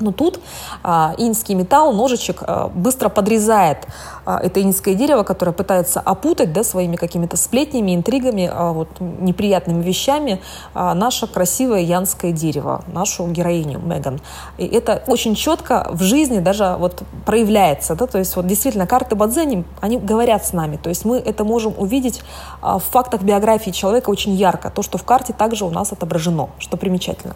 Но 0.00 0.12
тут 0.12 0.40
а, 0.82 1.14
инский 1.18 1.54
металл, 1.54 1.92
ножичек 1.92 2.42
а, 2.42 2.68
быстро 2.68 3.08
подрезает 3.08 3.86
а, 4.24 4.38
это 4.38 4.62
инское 4.62 4.94
дерево, 4.94 5.22
которое 5.22 5.52
пытается 5.52 6.00
опутать 6.00 6.52
да, 6.52 6.62
своими 6.64 6.96
какими-то 6.96 7.36
сплетнями, 7.36 7.94
интригами, 7.94 8.50
а, 8.52 8.72
вот, 8.72 8.88
неприятными 9.00 9.82
вещами 9.82 10.40
а, 10.74 10.94
наше 10.94 11.26
красивое 11.26 11.80
янское 11.80 12.32
дерево, 12.32 12.84
нашу 12.92 13.26
героиню 13.26 13.80
Меган. 13.80 14.20
И 14.58 14.66
это 14.66 15.02
очень 15.06 15.34
четко 15.34 15.88
в 15.92 16.02
жизни 16.02 16.38
даже 16.40 16.76
вот 16.78 17.02
проявляется. 17.24 17.94
Да? 17.94 18.06
То 18.06 18.18
есть 18.18 18.36
вот 18.36 18.46
действительно 18.46 18.86
карты 18.86 19.14
Бадзени, 19.14 19.64
они 19.80 19.98
говорят 19.98 20.46
с 20.46 20.52
нами. 20.52 20.76
То 20.76 20.88
есть 20.88 21.04
мы 21.04 21.18
это 21.18 21.44
можем 21.44 21.74
увидеть 21.76 22.22
а, 22.60 22.78
в 22.78 22.84
фактах 22.84 23.22
биографии 23.22 23.70
человека 23.70 24.10
очень 24.10 24.32
ярко. 24.32 24.70
То, 24.70 24.82
что 24.82 24.98
в 24.98 25.04
карте 25.04 25.32
также 25.32 25.64
у 25.64 25.70
нас 25.70 25.92
отображено, 25.92 26.50
что 26.58 26.76
примечательно. 26.76 27.34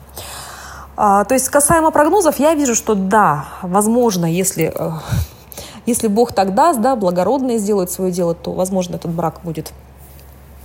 А, 0.96 1.24
то 1.24 1.34
есть 1.34 1.48
касаемо 1.48 1.90
прогнозов, 1.90 2.38
я 2.38 2.54
вижу, 2.54 2.74
что 2.74 2.94
да, 2.94 3.46
возможно, 3.62 4.26
если, 4.26 4.72
э, 4.74 4.90
если 5.86 6.06
Бог 6.06 6.32
так 6.32 6.54
даст, 6.54 6.80
да, 6.80 6.94
благородное 6.94 7.58
сделает 7.58 7.90
свое 7.90 8.12
дело, 8.12 8.34
то, 8.34 8.52
возможно, 8.52 8.96
этот 8.96 9.10
брак 9.10 9.40
будет 9.42 9.72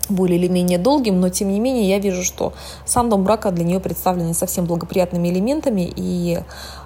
более 0.08 0.40
или 0.40 0.48
менее 0.48 0.78
долгим, 0.78 1.20
но 1.20 1.30
тем 1.30 1.50
не 1.50 1.60
менее 1.60 1.88
я 1.90 2.00
вижу, 2.00 2.24
что 2.24 2.54
сам 2.86 3.10
дом 3.10 3.24
брака 3.24 3.52
для 3.52 3.64
нее 3.64 3.80
представлен 3.80 4.28
не 4.28 4.34
совсем 4.34 4.66
благоприятными 4.66 5.30
элементами, 5.30 5.92
и 5.96 6.40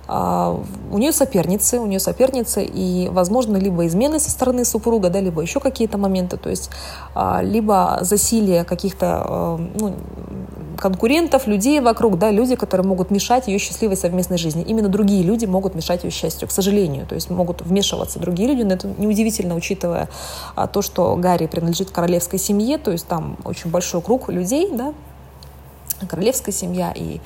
у 0.07 0.97
нее 0.97 1.13
соперницы, 1.13 1.79
у 1.79 1.85
нее 1.85 1.99
соперницы, 1.99 2.63
и, 2.63 3.07
возможно, 3.09 3.55
либо 3.55 3.87
измены 3.87 4.19
со 4.19 4.29
стороны 4.31 4.65
супруга, 4.65 5.09
да, 5.09 5.21
либо 5.21 5.41
еще 5.41 5.59
какие-то 5.59 5.97
моменты, 5.97 6.37
то 6.37 6.49
есть 6.49 6.69
а, 7.15 7.41
либо 7.41 7.99
засилие 8.01 8.65
каких-то 8.65 9.23
а, 9.25 9.57
ну, 9.57 9.95
конкурентов, 10.77 11.47
людей 11.47 11.79
вокруг, 11.79 12.17
да, 12.17 12.31
люди, 12.31 12.55
которые 12.55 12.85
могут 12.85 13.11
мешать 13.11 13.47
ее 13.47 13.57
счастливой 13.59 13.95
совместной 13.95 14.37
жизни. 14.37 14.63
Именно 14.63 14.89
другие 14.89 15.23
люди 15.23 15.45
могут 15.45 15.75
мешать 15.75 16.03
ее 16.03 16.11
счастью, 16.11 16.49
к 16.49 16.51
сожалению. 16.51 17.07
То 17.07 17.15
есть 17.15 17.29
могут 17.29 17.61
вмешиваться 17.61 18.19
другие 18.19 18.49
люди, 18.49 18.63
но 18.63 18.73
это 18.73 18.91
неудивительно, 18.97 19.55
учитывая 19.55 20.09
то, 20.73 20.81
что 20.81 21.15
Гарри 21.15 21.47
принадлежит 21.47 21.91
королевской 21.91 22.39
семье, 22.39 22.77
то 22.77 22.91
есть 22.91 23.07
там 23.07 23.37
очень 23.45 23.69
большой 23.69 24.01
круг 24.01 24.27
людей, 24.27 24.69
да, 24.73 24.93
королевская 26.07 26.53
семья, 26.53 26.91
и 26.95 27.19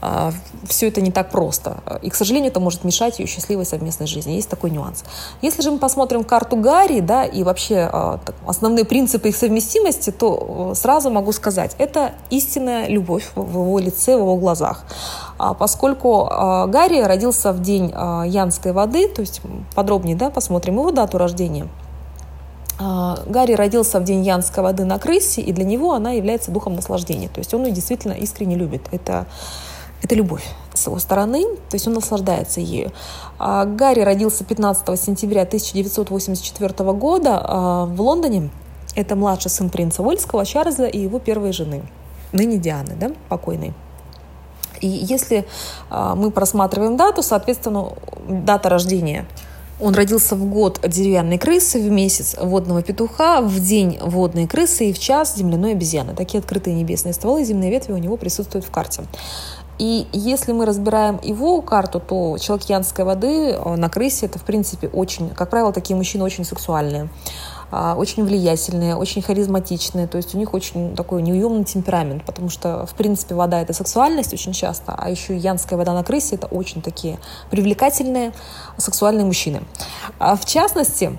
а, 0.00 0.32
все 0.66 0.88
это 0.88 1.00
не 1.00 1.10
так 1.10 1.30
просто. 1.30 1.78
И, 2.02 2.10
к 2.10 2.14
сожалению, 2.14 2.50
это 2.50 2.60
может 2.60 2.84
мешать 2.84 3.18
ее 3.18 3.26
счастливой 3.26 3.64
совместной 3.64 4.06
жизни. 4.06 4.32
Есть 4.32 4.48
такой 4.48 4.70
нюанс. 4.70 5.04
Если 5.40 5.62
же 5.62 5.70
мы 5.70 5.78
посмотрим 5.78 6.24
карту 6.24 6.56
Гарри, 6.56 7.00
да, 7.00 7.24
и 7.24 7.42
вообще 7.42 7.88
а, 7.90 8.20
основные 8.46 8.84
принципы 8.84 9.28
их 9.28 9.36
совместимости, 9.36 10.10
то 10.10 10.72
э, 10.72 10.74
сразу 10.74 11.10
могу 11.10 11.32
сказать, 11.32 11.74
это 11.78 12.12
истинная 12.30 12.88
любовь 12.88 13.30
в 13.34 13.60
его 13.60 13.78
лице, 13.78 14.16
в 14.16 14.20
его 14.20 14.36
глазах. 14.36 14.84
А, 15.38 15.54
поскольку 15.54 16.24
Гарри 16.68 17.00
родился 17.00 17.52
в 17.52 17.60
день 17.60 17.90
Янской 17.90 18.72
воды, 18.72 19.08
то 19.08 19.20
есть 19.20 19.40
подробнее 19.74 20.16
да, 20.16 20.30
посмотрим 20.30 20.74
его 20.74 20.90
дату 20.90 21.18
рождения– 21.18 21.68
Гарри 22.78 23.54
родился 23.54 24.00
в 24.00 24.04
день 24.04 24.24
Янской 24.24 24.62
воды 24.62 24.84
на 24.84 24.98
крысе, 24.98 25.40
и 25.40 25.52
для 25.52 25.64
него 25.64 25.92
она 25.92 26.12
является 26.12 26.50
духом 26.50 26.74
наслаждения. 26.74 27.28
То 27.28 27.38
есть 27.38 27.54
он 27.54 27.64
ее 27.64 27.72
действительно 27.72 28.12
искренне 28.12 28.56
любит. 28.56 28.82
Это, 28.90 29.26
это 30.02 30.14
любовь 30.14 30.44
с 30.74 30.86
его 30.86 30.98
стороны, 30.98 31.44
то 31.44 31.74
есть 31.74 31.86
он 31.86 31.94
наслаждается 31.94 32.60
ею. 32.60 32.92
А 33.38 33.64
Гарри 33.64 34.00
родился 34.00 34.44
15 34.44 35.00
сентября 35.00 35.42
1984 35.42 36.92
года 36.92 37.40
а, 37.42 37.86
в 37.86 38.00
Лондоне. 38.00 38.50
Это 38.96 39.14
младший 39.14 39.50
сын 39.50 39.70
принца 39.70 40.02
Вольского, 40.02 40.44
Чарльза 40.44 40.86
и 40.86 40.98
его 40.98 41.18
первой 41.18 41.52
жены, 41.52 41.82
ныне 42.32 42.58
Дианы, 42.58 42.94
да, 42.96 43.10
покойной. 43.28 43.72
И 44.80 44.86
если 44.86 45.46
мы 45.90 46.30
просматриваем 46.30 46.96
дату, 46.96 47.22
соответственно, 47.22 47.92
дата 48.28 48.68
рождения– 48.68 49.26
он 49.80 49.94
родился 49.94 50.36
в 50.36 50.44
год 50.44 50.80
деревянной 50.86 51.38
крысы, 51.38 51.80
в 51.80 51.90
месяц 51.90 52.36
водного 52.40 52.82
петуха, 52.82 53.40
в 53.40 53.60
день 53.60 53.98
водной 54.00 54.46
крысы 54.46 54.90
и 54.90 54.92
в 54.92 54.98
час 54.98 55.36
земляной 55.36 55.72
обезьяны. 55.72 56.14
Такие 56.14 56.38
открытые 56.38 56.74
небесные 56.76 57.12
стволы 57.12 57.42
и 57.42 57.44
земные 57.44 57.70
ветви 57.70 57.92
у 57.92 57.98
него 57.98 58.16
присутствуют 58.16 58.64
в 58.64 58.70
карте. 58.70 59.04
И 59.78 60.06
если 60.12 60.52
мы 60.52 60.66
разбираем 60.66 61.18
его 61.22 61.60
карту, 61.60 61.98
то 61.98 62.38
человек 62.38 62.68
янской 62.68 63.04
воды 63.04 63.50
э, 63.50 63.76
на 63.76 63.88
крысе 63.88 64.26
это, 64.26 64.38
в 64.38 64.44
принципе, 64.44 64.86
очень, 64.86 65.30
как 65.30 65.50
правило, 65.50 65.72
такие 65.72 65.96
мужчины 65.96 66.22
очень 66.22 66.44
сексуальные. 66.44 67.08
А, 67.76 67.96
очень 67.96 68.24
влиятельные, 68.24 68.94
очень 68.94 69.20
харизматичные, 69.20 70.06
то 70.06 70.16
есть 70.16 70.32
у 70.32 70.38
них 70.38 70.54
очень 70.54 70.94
такой 70.94 71.22
неуемный 71.22 71.64
темперамент, 71.64 72.24
потому 72.24 72.48
что, 72.48 72.86
в 72.86 72.94
принципе, 72.94 73.34
вода— 73.34 73.60
это 73.62 73.72
сексуальность 73.72 74.32
очень 74.32 74.52
часто, 74.52 74.94
а 74.96 75.10
еще 75.10 75.36
янская 75.36 75.76
вода 75.76 75.92
на 75.92 76.04
крысе— 76.04 76.34
это 76.36 76.46
очень 76.46 76.82
такие 76.82 77.18
привлекательные 77.50 78.32
сексуальные 78.76 79.24
мужчины. 79.24 79.62
А 80.20 80.36
в 80.36 80.44
частности, 80.44 81.18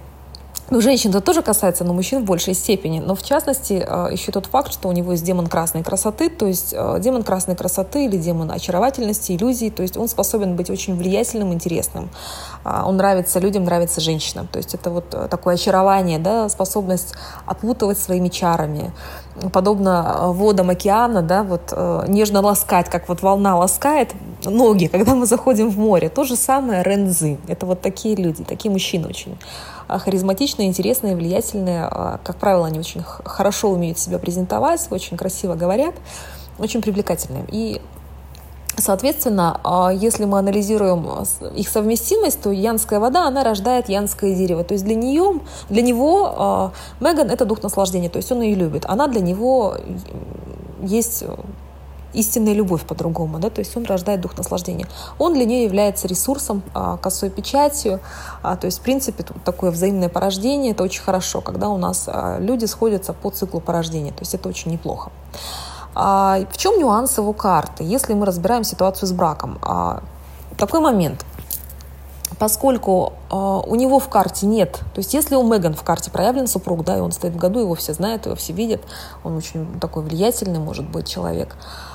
ну, 0.71 0.81
женщин 0.81 1.11
это 1.11 1.21
тоже 1.21 1.43
касается, 1.43 1.83
но 1.83 1.93
мужчин 1.93 2.23
в 2.23 2.25
большей 2.25 2.55
степени. 2.55 2.99
Но 2.99 3.13
в 3.15 3.21
частности, 3.21 3.85
э, 3.87 4.09
еще 4.11 4.31
тот 4.31 4.47
факт, 4.47 4.73
что 4.73 4.89
у 4.89 4.91
него 4.91 5.11
есть 5.11 5.23
демон 5.23 5.45
красной 5.45 5.83
красоты, 5.83 6.29
то 6.29 6.47
есть 6.47 6.73
э, 6.75 6.97
демон 6.99 7.21
красной 7.21 7.55
красоты 7.55 8.05
или 8.05 8.17
демон 8.17 8.51
очаровательности, 8.51 9.33
иллюзий, 9.33 9.69
то 9.69 9.83
есть 9.83 9.95
он 9.95 10.07
способен 10.07 10.55
быть 10.55 10.71
очень 10.71 10.95
влиятельным, 10.95 11.53
интересным. 11.53 12.09
А, 12.63 12.87
он 12.87 12.97
нравится 12.97 13.39
людям, 13.39 13.65
нравится 13.65 14.01
женщинам. 14.01 14.47
То 14.47 14.57
есть 14.57 14.73
это 14.73 14.89
вот 14.89 15.13
э, 15.13 15.27
такое 15.29 15.53
очарование, 15.53 16.17
да, 16.17 16.49
способность 16.49 17.13
опутывать 17.45 17.99
своими 17.99 18.29
чарами. 18.29 18.91
Подобно 19.51 20.31
водам 20.31 20.69
океана, 20.69 21.21
да, 21.21 21.43
вот 21.43 21.73
нежно 22.07 22.39
ласкать, 22.39 22.89
как 22.89 23.09
вот 23.09 23.21
волна 23.21 23.57
ласкает 23.57 24.13
ноги, 24.45 24.87
когда 24.87 25.13
мы 25.13 25.25
заходим 25.25 25.69
в 25.69 25.77
море. 25.77 26.07
То 26.07 26.23
же 26.23 26.37
самое 26.37 26.83
рензы. 26.83 27.37
Это 27.49 27.65
вот 27.65 27.81
такие 27.81 28.15
люди, 28.15 28.45
такие 28.45 28.71
мужчины 28.71 29.09
очень 29.09 29.37
харизматичные, 29.87 30.67
интересные, 30.67 31.15
влиятельные. 31.15 31.87
А, 31.89 32.19
как 32.23 32.37
правило, 32.37 32.67
они 32.67 32.79
очень 32.79 33.03
хорошо 33.03 33.69
умеют 33.69 33.99
себя 33.99 34.19
презентовать, 34.19 34.87
очень 34.89 35.17
красиво 35.17 35.55
говорят, 35.55 35.95
очень 36.59 36.81
привлекательные. 36.81 37.45
И 37.51 37.81
Соответственно, 38.77 39.61
а, 39.63 39.89
если 39.89 40.25
мы 40.25 40.37
анализируем 40.37 41.07
их 41.55 41.69
совместимость, 41.69 42.41
то 42.41 42.51
янская 42.51 42.99
вода, 42.99 43.25
она 43.25 43.45
рождает 43.45 43.87
янское 43.87 44.35
дерево. 44.35 44.65
То 44.65 44.73
есть 44.73 44.83
для 44.83 44.95
нее, 44.95 45.39
для 45.69 45.81
него 45.81 46.73
Меган 46.99 47.29
это 47.29 47.45
дух 47.45 47.63
наслаждения, 47.63 48.09
то 48.09 48.17
есть 48.17 48.29
он 48.33 48.41
ее 48.41 48.55
любит. 48.55 48.83
Она 48.85 49.07
для 49.07 49.21
него 49.21 49.77
есть 50.83 51.23
истинная 52.15 52.53
любовь 52.53 52.83
по-другому, 52.83 53.39
да, 53.39 53.49
то 53.49 53.59
есть 53.59 53.75
он 53.77 53.85
рождает 53.85 54.21
дух 54.21 54.37
наслаждения. 54.37 54.87
Он 55.19 55.33
для 55.33 55.45
нее 55.45 55.63
является 55.63 56.07
ресурсом, 56.07 56.63
а, 56.73 56.97
косой 56.97 57.29
печатью, 57.29 57.99
а, 58.41 58.55
то 58.55 58.65
есть, 58.65 58.79
в 58.79 58.81
принципе, 58.81 59.23
тут 59.23 59.43
такое 59.43 59.71
взаимное 59.71 60.09
порождение, 60.09 60.71
это 60.71 60.83
очень 60.83 61.03
хорошо, 61.03 61.41
когда 61.41 61.69
у 61.69 61.77
нас 61.77 62.05
а, 62.07 62.39
люди 62.39 62.65
сходятся 62.65 63.13
по 63.13 63.29
циклу 63.29 63.59
порождения, 63.59 64.11
то 64.11 64.21
есть 64.21 64.33
это 64.33 64.49
очень 64.49 64.71
неплохо. 64.71 65.11
В 65.93 66.57
чем 66.57 66.77
нюанс 66.77 67.17
его 67.17 67.31
карты, 67.31 67.85
если 67.85 68.13
мы 68.15 68.25
разбираем 68.25 68.65
ситуацию 68.65 69.07
с 69.07 69.13
браком? 69.13 69.59
Такой 70.57 70.81
момент. 70.81 71.25
Поскольку 72.37 73.13
э, 73.31 73.35
у 73.35 73.75
него 73.75 73.99
в 73.99 74.09
карте 74.09 74.45
нет, 74.45 74.81
то 74.93 74.99
есть 74.99 75.13
если 75.13 75.35
у 75.35 75.43
Меган 75.47 75.73
в 75.73 75.83
карте 75.83 76.11
проявлен 76.11 76.47
супруг, 76.47 76.83
да, 76.83 76.97
и 76.97 76.99
он 76.99 77.11
стоит 77.11 77.33
в 77.33 77.37
году, 77.37 77.59
его 77.59 77.75
все 77.75 77.93
знают, 77.93 78.25
его 78.25 78.35
все 78.35 78.51
видят, 78.51 78.81
он 79.23 79.37
очень 79.37 79.79
такой 79.79 80.03
влиятельный 80.03 80.59
может 80.59 80.89
быть 80.89 81.07
человек, 81.07 81.55
а, 81.55 81.94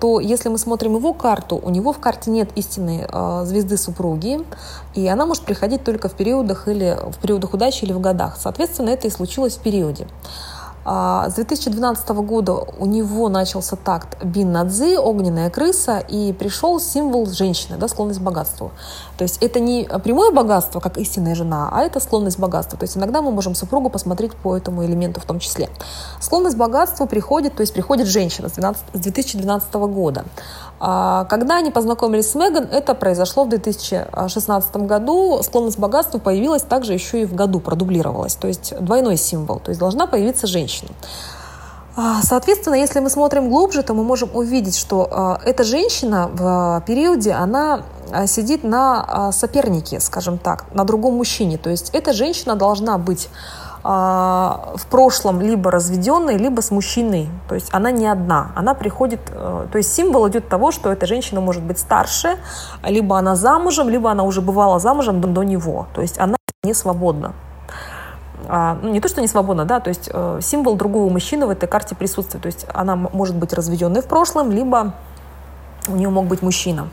то 0.00 0.18
если 0.18 0.48
мы 0.48 0.58
смотрим 0.58 0.96
его 0.96 1.12
карту, 1.12 1.60
у 1.62 1.70
него 1.70 1.92
в 1.92 2.00
карте 2.00 2.30
нет 2.30 2.50
истинной 2.56 3.06
а, 3.08 3.44
звезды 3.44 3.76
супруги, 3.76 4.40
и 4.94 5.06
она 5.06 5.24
может 5.24 5.44
приходить 5.44 5.84
только 5.84 6.08
в 6.08 6.14
периодах 6.14 6.66
или 6.66 6.98
в 7.12 7.18
периодах 7.18 7.54
удачи 7.54 7.84
или 7.84 7.92
в 7.92 8.00
годах. 8.00 8.36
Соответственно, 8.36 8.90
это 8.90 9.06
и 9.06 9.10
случилось 9.10 9.56
в 9.56 9.60
периоде. 9.60 10.08
А, 10.92 11.30
с 11.30 11.34
2012 11.34 12.08
года 12.08 12.64
у 12.80 12.84
него 12.84 13.28
начался 13.28 13.76
такт 13.76 14.24
Бин 14.24 14.50
Надзи, 14.50 14.96
огненная 14.96 15.48
крыса, 15.48 15.98
и 15.98 16.32
пришел 16.32 16.80
символ 16.80 17.26
женщины, 17.26 17.76
да, 17.78 17.86
склонность 17.86 18.18
к 18.18 18.22
богатству. 18.22 18.72
То 19.16 19.22
есть 19.22 19.40
это 19.40 19.60
не 19.60 19.88
прямое 20.02 20.32
богатство, 20.32 20.80
как 20.80 20.98
истинная 20.98 21.36
жена, 21.36 21.68
а 21.70 21.82
это 21.82 22.00
склонность 22.00 22.38
к 22.38 22.40
богатству. 22.40 22.76
То 22.76 22.82
есть 22.82 22.96
иногда 22.96 23.22
мы 23.22 23.30
можем 23.30 23.54
супругу 23.54 23.88
посмотреть 23.88 24.34
по 24.34 24.56
этому 24.56 24.84
элементу 24.84 25.20
в 25.20 25.26
том 25.26 25.38
числе. 25.38 25.68
Склонность 26.20 26.56
к 26.56 26.58
богатству 26.58 27.06
приходит, 27.06 27.54
то 27.54 27.60
есть 27.60 27.72
приходит 27.72 28.08
женщина 28.08 28.48
с, 28.48 28.52
12, 28.54 28.82
с 28.92 28.98
2012 28.98 29.72
года. 29.74 30.24
А, 30.82 31.26
когда 31.26 31.58
они 31.58 31.70
познакомились 31.70 32.30
с 32.30 32.34
Меган, 32.34 32.64
это 32.64 32.94
произошло 32.94 33.44
в 33.44 33.50
2016 33.50 34.76
году. 34.76 35.42
Склонность 35.42 35.76
к 35.76 35.80
богатству 35.80 36.18
появилась 36.18 36.62
также 36.62 36.94
еще 36.94 37.22
и 37.22 37.26
в 37.26 37.34
году, 37.34 37.60
продублировалась. 37.60 38.34
То 38.34 38.48
есть 38.48 38.74
двойной 38.80 39.18
символ. 39.18 39.60
То 39.60 39.70
есть 39.70 39.78
должна 39.78 40.06
появиться 40.06 40.46
женщина. 40.46 40.79
А, 41.96 42.22
соответственно, 42.22 42.74
если 42.74 43.00
мы 43.00 43.10
смотрим 43.10 43.48
глубже, 43.48 43.82
то 43.82 43.94
мы 43.94 44.04
можем 44.04 44.30
увидеть, 44.32 44.76
что 44.76 45.08
а, 45.10 45.40
эта 45.44 45.64
женщина 45.64 46.30
в 46.32 46.82
периоде, 46.86 47.32
она 47.32 47.82
сидит 48.26 48.64
на 48.64 49.30
сопернике, 49.30 50.00
скажем 50.00 50.38
так, 50.38 50.64
на 50.74 50.84
другом 50.84 51.14
мужчине. 51.14 51.58
То 51.58 51.70
есть 51.70 51.90
эта 51.92 52.12
женщина 52.12 52.56
должна 52.56 52.98
быть 52.98 53.28
а, 53.82 54.74
в 54.74 54.86
прошлом 54.86 55.40
либо 55.40 55.70
разведенной, 55.70 56.36
либо 56.36 56.60
с 56.60 56.70
мужчиной. 56.70 57.28
То 57.48 57.54
есть 57.54 57.68
она 57.72 57.90
не 57.90 58.06
одна. 58.06 58.52
Она 58.54 58.74
приходит, 58.74 59.20
э, 59.30 59.66
то 59.72 59.78
есть 59.78 59.94
символ 59.94 60.28
идет 60.28 60.48
того, 60.48 60.70
что 60.70 60.92
эта 60.92 61.06
женщина 61.06 61.40
может 61.40 61.62
быть 61.62 61.78
старше, 61.78 62.36
либо 62.84 63.16
она 63.16 63.36
замужем, 63.36 63.88
либо 63.88 64.10
она 64.10 64.24
уже 64.24 64.42
бывала 64.42 64.78
замужем 64.78 65.20
до 65.20 65.42
него. 65.42 65.86
То 65.94 66.02
есть 66.02 66.18
она 66.18 66.36
не 66.62 66.74
свободна. 66.74 67.32
А, 68.52 68.76
ну, 68.82 68.90
не 68.90 69.00
то, 69.00 69.08
что 69.08 69.20
не 69.20 69.28
свободна, 69.28 69.64
да, 69.64 69.78
то 69.78 69.90
есть 69.90 70.10
э, 70.12 70.40
символ 70.42 70.74
другого 70.74 71.08
мужчины 71.08 71.46
в 71.46 71.50
этой 71.50 71.68
карте 71.68 71.94
присутствует. 71.94 72.42
То 72.42 72.46
есть 72.48 72.66
она 72.74 72.96
может 72.96 73.36
быть 73.36 73.52
разведенной 73.52 74.02
в 74.02 74.06
прошлом, 74.06 74.50
либо 74.50 74.94
у 75.86 75.94
нее 75.94 76.08
мог 76.08 76.26
быть 76.26 76.42
мужчина. 76.42 76.88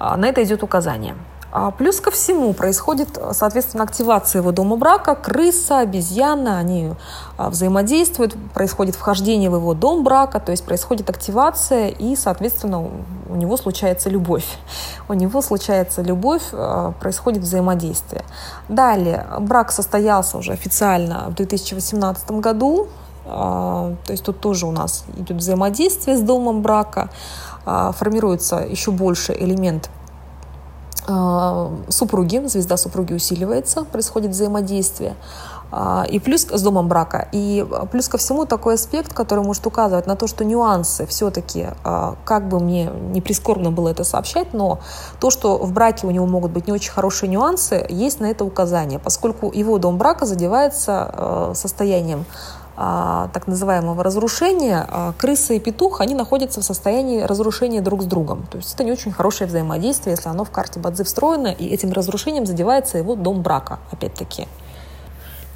А, 0.00 0.16
на 0.16 0.26
это 0.26 0.42
идет 0.42 0.64
указание. 0.64 1.14
А 1.52 1.70
плюс 1.70 2.00
ко 2.00 2.10
всему 2.10 2.54
происходит, 2.54 3.18
соответственно, 3.32 3.84
активация 3.84 4.40
его 4.40 4.52
дома 4.52 4.76
брака. 4.76 5.14
Крыса, 5.14 5.80
обезьяна, 5.80 6.58
они 6.58 6.94
а, 7.36 7.50
взаимодействуют, 7.50 8.34
происходит 8.54 8.94
вхождение 8.94 9.50
в 9.50 9.56
его 9.56 9.74
дом 9.74 10.02
брака, 10.02 10.40
то 10.40 10.50
есть 10.50 10.64
происходит 10.64 11.10
активация, 11.10 11.88
и, 11.88 12.16
соответственно, 12.16 12.88
у 13.28 13.36
него 13.36 13.58
случается 13.58 14.08
любовь. 14.08 14.46
У 15.08 15.12
него 15.12 15.42
случается 15.42 16.00
любовь, 16.00 16.42
а, 16.52 16.92
происходит 16.92 17.42
взаимодействие. 17.42 18.24
Далее, 18.70 19.26
брак 19.40 19.72
состоялся 19.72 20.38
уже 20.38 20.52
официально 20.52 21.26
в 21.28 21.34
2018 21.34 22.30
году, 22.32 22.88
то 23.24 23.94
есть 24.08 24.24
тут 24.24 24.40
тоже 24.40 24.66
у 24.66 24.72
нас 24.72 25.04
идет 25.16 25.36
взаимодействие 25.36 26.16
с 26.16 26.20
домом 26.22 26.60
брака, 26.60 27.08
формируется 27.64 28.56
еще 28.56 28.90
больше 28.90 29.32
элемент 29.32 29.90
супруги, 31.88 32.46
звезда 32.46 32.76
супруги 32.76 33.12
усиливается, 33.12 33.84
происходит 33.84 34.30
взаимодействие. 34.30 35.16
А, 35.74 36.04
и 36.06 36.18
плюс 36.18 36.46
с 36.50 36.62
домом 36.62 36.86
брака. 36.86 37.28
И 37.32 37.66
плюс 37.90 38.06
ко 38.08 38.18
всему 38.18 38.44
такой 38.44 38.74
аспект, 38.74 39.14
который 39.14 39.42
может 39.42 39.66
указывать 39.66 40.06
на 40.06 40.16
то, 40.16 40.26
что 40.26 40.44
нюансы 40.44 41.06
все-таки, 41.06 41.68
а, 41.82 42.16
как 42.26 42.46
бы 42.46 42.60
мне 42.60 42.90
не 43.10 43.22
прискорбно 43.22 43.70
было 43.70 43.88
это 43.88 44.04
сообщать, 44.04 44.52
но 44.52 44.80
то, 45.18 45.30
что 45.30 45.56
в 45.56 45.72
браке 45.72 46.06
у 46.06 46.10
него 46.10 46.26
могут 46.26 46.52
быть 46.52 46.66
не 46.66 46.74
очень 46.74 46.92
хорошие 46.92 47.30
нюансы, 47.30 47.86
есть 47.88 48.20
на 48.20 48.26
это 48.26 48.44
указание, 48.44 48.98
поскольку 48.98 49.50
его 49.50 49.78
дом 49.78 49.96
брака 49.96 50.26
задевается 50.26 51.54
состоянием 51.54 52.26
а, 52.30 52.61
так 52.74 53.46
называемого 53.46 54.02
разрушения, 54.02 54.86
а, 54.88 55.12
крыса 55.18 55.54
и 55.54 55.60
петух, 55.60 56.00
они 56.00 56.14
находятся 56.14 56.60
в 56.60 56.64
состоянии 56.64 57.20
разрушения 57.20 57.80
друг 57.80 58.02
с 58.02 58.06
другом. 58.06 58.46
То 58.50 58.58
есть 58.58 58.74
это 58.74 58.84
не 58.84 58.92
очень 58.92 59.12
хорошее 59.12 59.48
взаимодействие, 59.48 60.14
если 60.16 60.28
оно 60.28 60.44
в 60.44 60.50
карте 60.50 60.80
Бадзи 60.80 61.04
встроено, 61.04 61.48
и 61.48 61.66
этим 61.66 61.92
разрушением 61.92 62.46
задевается 62.46 62.98
его 62.98 63.14
дом 63.14 63.42
брака, 63.42 63.78
опять-таки. 63.90 64.46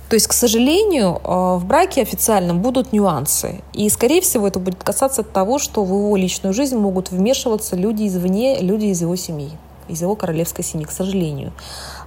То 0.09 0.15
есть, 0.15 0.29
к 0.29 0.33
сожалению, 0.33 1.21
а, 1.25 1.57
в 1.57 1.65
браке 1.65 2.03
официальном 2.03 2.61
будут 2.61 2.93
нюансы. 2.93 3.61
И, 3.73 3.89
скорее 3.89 4.21
всего, 4.21 4.47
это 4.47 4.61
будет 4.61 4.83
касаться 4.83 5.23
того, 5.23 5.59
что 5.59 5.85
в 5.85 5.89
его 5.89 6.17
личную 6.17 6.53
жизнь 6.55 6.77
могут 6.77 7.11
вмешиваться 7.11 7.75
люди 7.77 8.07
извне, 8.07 8.61
люди 8.61 8.87
из 8.87 9.01
его 9.01 9.17
семьи, 9.17 9.51
из 9.89 10.03
его 10.03 10.15
королевской 10.15 10.65
семьи, 10.65 10.85
к 10.85 10.93
сожалению. 10.93 11.53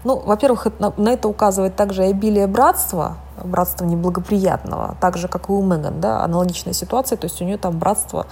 Ну, 0.04 0.18
во-первых, 0.18 0.68
на 0.80 1.10
это 1.10 1.28
указывает 1.28 1.76
также 1.76 2.04
обилие 2.04 2.48
братства, 2.48 3.18
братства 3.44 3.86
неблагоприятного, 3.86 4.96
так 5.00 5.18
же, 5.18 5.28
как 5.28 5.50
и 5.50 5.52
у 5.52 5.62
Меган, 5.62 6.00
да, 6.00 6.24
аналогичная 6.24 6.74
ситуация, 6.74 7.18
то 7.18 7.26
есть 7.26 7.42
у 7.42 7.46
нее 7.46 7.58
там 7.58 7.78
братство 7.78 8.26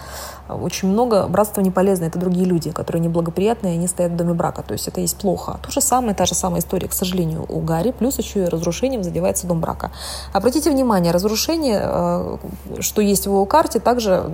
очень 0.50 0.90
много, 0.90 1.28
братство 1.28 1.62
не 1.62 1.72
полезно, 1.72 2.06
это 2.06 2.20
другие 2.20 2.46
люди, 2.46 2.72
которые 2.72 3.02
неблагоприятные, 3.02 3.74
они 3.74 3.88
стоят 3.88 4.12
в 4.12 4.16
доме 4.16 4.34
брака, 4.34 4.64
то 4.64 4.74
есть 4.74 4.88
это 4.88 5.02
есть 5.02 5.18
плохо. 5.18 5.60
То 5.64 5.72
же 5.72 5.82
самое, 5.82 6.14
та 6.14 6.26
же 6.26 6.36
самая 6.36 6.62
история, 6.62 6.88
к 6.88 6.94
сожалению, 6.94 7.46
у 7.50 7.60
Гарри, 7.60 7.92
плюс 7.92 8.18
еще 8.18 8.44
и 8.44 8.46
разрушением 8.46 9.04
задевается 9.04 9.48
дом 9.48 9.60
брака. 9.60 9.92
Обратите 10.34 10.72
внимание, 10.72 11.12
разрушение, 11.12 11.82
э, 11.84 12.38
что 12.80 13.02
есть 13.02 13.24
в 13.24 13.32
его 13.32 13.46
карте, 13.46 13.80
также 13.80 14.30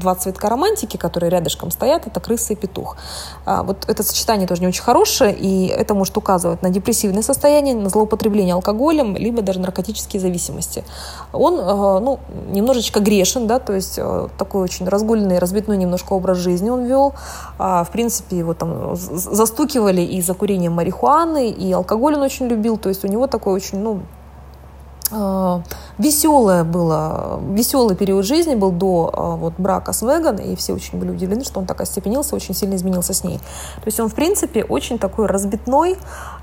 два 0.00 0.14
цветка 0.14 0.48
романтики, 0.48 0.96
которые 0.96 1.30
рядышком 1.30 1.70
стоят, 1.70 2.06
это 2.06 2.20
крыса 2.20 2.52
и 2.52 2.56
петух. 2.56 2.96
А 3.44 3.62
вот 3.62 3.84
это 3.88 4.02
сочетание 4.02 4.46
тоже 4.46 4.60
не 4.62 4.68
очень 4.68 4.82
хорошее, 4.82 5.34
и 5.34 5.66
это 5.66 5.94
может 5.94 6.16
указывать 6.16 6.62
на 6.62 6.70
депрессивное 6.70 7.22
состояние, 7.22 7.74
на 7.74 7.88
злоупотребление 7.88 8.54
алкоголем, 8.54 9.16
либо 9.16 9.42
даже 9.42 9.60
наркотические 9.60 10.20
зависимости. 10.20 10.84
Он, 11.32 11.58
э, 11.58 12.00
ну, 12.00 12.18
немножечко 12.48 13.00
грешен, 13.00 13.46
да, 13.46 13.58
то 13.58 13.74
есть 13.74 13.98
э, 13.98 14.28
такой 14.38 14.62
очень 14.62 14.88
разгульный, 14.88 15.38
разбитной 15.50 15.76
немножко 15.76 16.12
образ 16.12 16.38
жизни 16.38 16.70
он 16.70 16.84
вел. 16.84 17.14
А, 17.58 17.82
в 17.82 17.90
принципе, 17.90 18.38
его 18.38 18.54
там 18.54 18.94
застукивали 18.94 20.00
и 20.00 20.22
за 20.22 20.34
курением 20.34 20.72
марихуаны, 20.72 21.50
и 21.50 21.72
алкоголь 21.72 22.14
он 22.14 22.22
очень 22.22 22.46
любил. 22.46 22.78
То 22.78 22.88
есть 22.88 23.04
у 23.04 23.08
него 23.08 23.26
такой 23.26 23.52
очень, 23.52 23.80
ну, 23.80 24.00
веселое 25.10 26.64
было, 26.64 27.40
веселый 27.50 27.96
период 27.96 28.24
жизни 28.24 28.54
был 28.54 28.70
до 28.70 29.10
а, 29.12 29.36
вот, 29.36 29.54
брака 29.58 29.92
с 29.92 30.02
Меган, 30.02 30.36
и 30.36 30.54
все 30.56 30.72
очень 30.72 30.98
были 30.98 31.10
удивлены, 31.10 31.44
что 31.44 31.60
он 31.60 31.66
так 31.66 31.80
остепенился, 31.80 32.36
очень 32.36 32.54
сильно 32.54 32.76
изменился 32.76 33.12
с 33.12 33.24
ней. 33.24 33.38
То 33.38 33.86
есть 33.86 34.00
он, 34.00 34.08
в 34.08 34.14
принципе, 34.14 34.64
очень 34.64 34.98
такой 34.98 35.26
разбитной, 35.26 35.96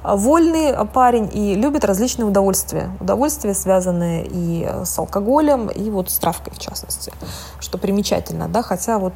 а, 0.03 0.15
вольный 0.15 0.73
парень 0.93 1.30
и 1.34 1.56
любит 1.56 1.86
различные 1.86 2.25
удовольствия. 2.25 2.89
Удовольствия, 2.99 3.53
связанные 3.53 4.27
и 4.30 4.69
с 4.84 4.97
алкоголем, 4.99 5.67
и 5.67 5.89
вот 5.89 6.10
с 6.10 6.19
травкой, 6.19 6.53
в 6.53 6.60
частности, 6.60 7.12
что 7.60 7.77
примечательно, 7.77 8.47
да, 8.47 8.62
хотя 8.62 8.99
вот 8.99 9.13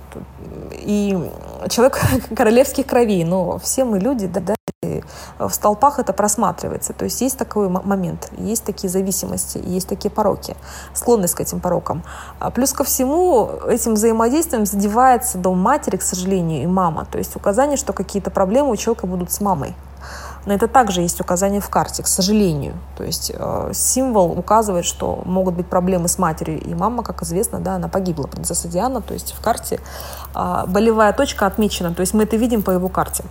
и 0.82 1.18
человек 1.70 2.00
королевских 2.36 2.86
кровей, 2.88 3.24
но 3.24 3.60
все 3.60 3.86
мы 3.86 4.00
люди, 4.00 4.28
да, 4.28 4.40
да, 4.40 4.56
в 5.40 5.50
столпах 5.50 6.00
это 6.00 6.14
просматривается. 6.14 6.94
То 6.94 7.06
есть 7.06 7.22
есть 7.22 7.38
такой 7.38 7.70
момент, 7.70 8.32
есть 8.38 8.64
такие 8.64 8.90
зависимости, 8.90 9.62
есть 9.64 9.88
такие 9.88 10.10
пороки, 10.10 10.56
склонность 10.94 11.36
к 11.36 11.42
этим 11.42 11.60
порокам. 11.60 12.04
А 12.40 12.52
плюс 12.52 12.74
ко 12.74 12.84
всему 12.84 13.50
этим 13.68 13.94
взаимодействием 13.94 14.66
задевается 14.66 15.38
дом 15.38 15.60
матери, 15.60 15.98
к 15.98 16.02
сожалению, 16.02 16.64
и 16.64 16.68
мама. 16.68 17.06
То 17.12 17.18
есть 17.18 17.36
указание, 17.36 17.78
что 17.78 17.94
какие-то 17.94 18.32
проблемы 18.32 18.72
у 18.72 18.76
человека 18.76 19.08
будут 19.08 19.32
с 19.32 19.42
мамой. 19.42 19.76
Но 20.46 20.54
это 20.54 20.68
также 20.68 21.02
есть 21.02 21.22
указание 21.22 21.62
в 21.62 21.70
карте, 21.70 22.02
к 22.02 22.08
сожалению. 22.08 22.74
То 22.98 23.04
есть 23.04 23.32
э, 23.34 23.72
символ 23.74 24.32
указывает, 24.32 24.86
что 24.86 25.22
могут 25.26 25.56
быть 25.56 25.68
проблемы 25.68 26.08
с 26.08 26.18
матерью. 26.18 26.60
И 26.60 26.74
мама, 26.74 27.04
как 27.04 27.22
известно, 27.22 27.60
да, 27.60 27.76
она 27.76 27.88
погибла, 27.88 28.28
принцесса 28.28 28.68
Диана. 28.68 29.02
То 29.02 29.14
есть 29.14 29.34
в 29.34 29.42
карте 29.42 29.80
э, 30.34 30.64
болевая 30.68 31.14
точка 31.14 31.46
отмечена. 31.46 31.94
То 31.94 32.02
есть 32.02 32.14
мы 32.14 32.24
это 32.24 32.38
видим 32.38 32.64
по 32.64 32.72
его 32.72 32.90
карте. 32.90 33.24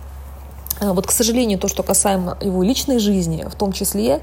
Э, 0.81 0.91
вот, 0.91 1.07
к 1.07 1.11
сожалению, 1.11 1.59
то, 1.59 1.67
что 1.67 1.83
касаемо 1.83 2.37
его 2.41 2.63
личной 2.63 2.99
жизни, 2.99 3.45
в 3.49 3.55
том 3.55 3.71
числе, 3.71 4.19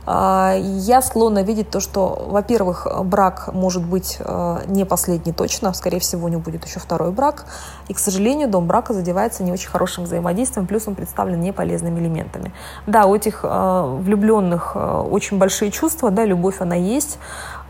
я 0.07 1.01
склонна 1.01 1.43
видеть 1.43 1.69
то, 1.69 1.79
что, 1.79 2.25
во-первых, 2.27 2.87
брак 3.05 3.49
может 3.53 3.83
быть 3.83 4.17
э, 4.19 4.57
не 4.65 4.85
последний 4.85 5.31
точно, 5.31 5.73
скорее 5.73 5.99
всего, 5.99 6.25
у 6.25 6.27
него 6.27 6.41
будет 6.41 6.65
еще 6.65 6.79
второй 6.79 7.11
брак, 7.11 7.45
и, 7.87 7.93
к 7.93 7.99
сожалению, 7.99 8.49
дом 8.49 8.65
брака 8.65 8.93
задевается 8.93 9.43
не 9.43 9.51
очень 9.51 9.69
хорошим 9.69 10.05
взаимодействием, 10.05 10.65
плюс 10.65 10.87
он 10.87 10.95
представлен 10.95 11.39
неполезными 11.39 11.99
элементами. 11.99 12.51
Да, 12.87 13.05
у 13.05 13.15
этих 13.15 13.41
э, 13.43 13.97
влюбленных 13.99 14.75
очень 14.75 15.37
большие 15.37 15.69
чувства, 15.71 16.09
да, 16.09 16.25
любовь 16.25 16.61
она 16.61 16.75
есть, 16.75 17.19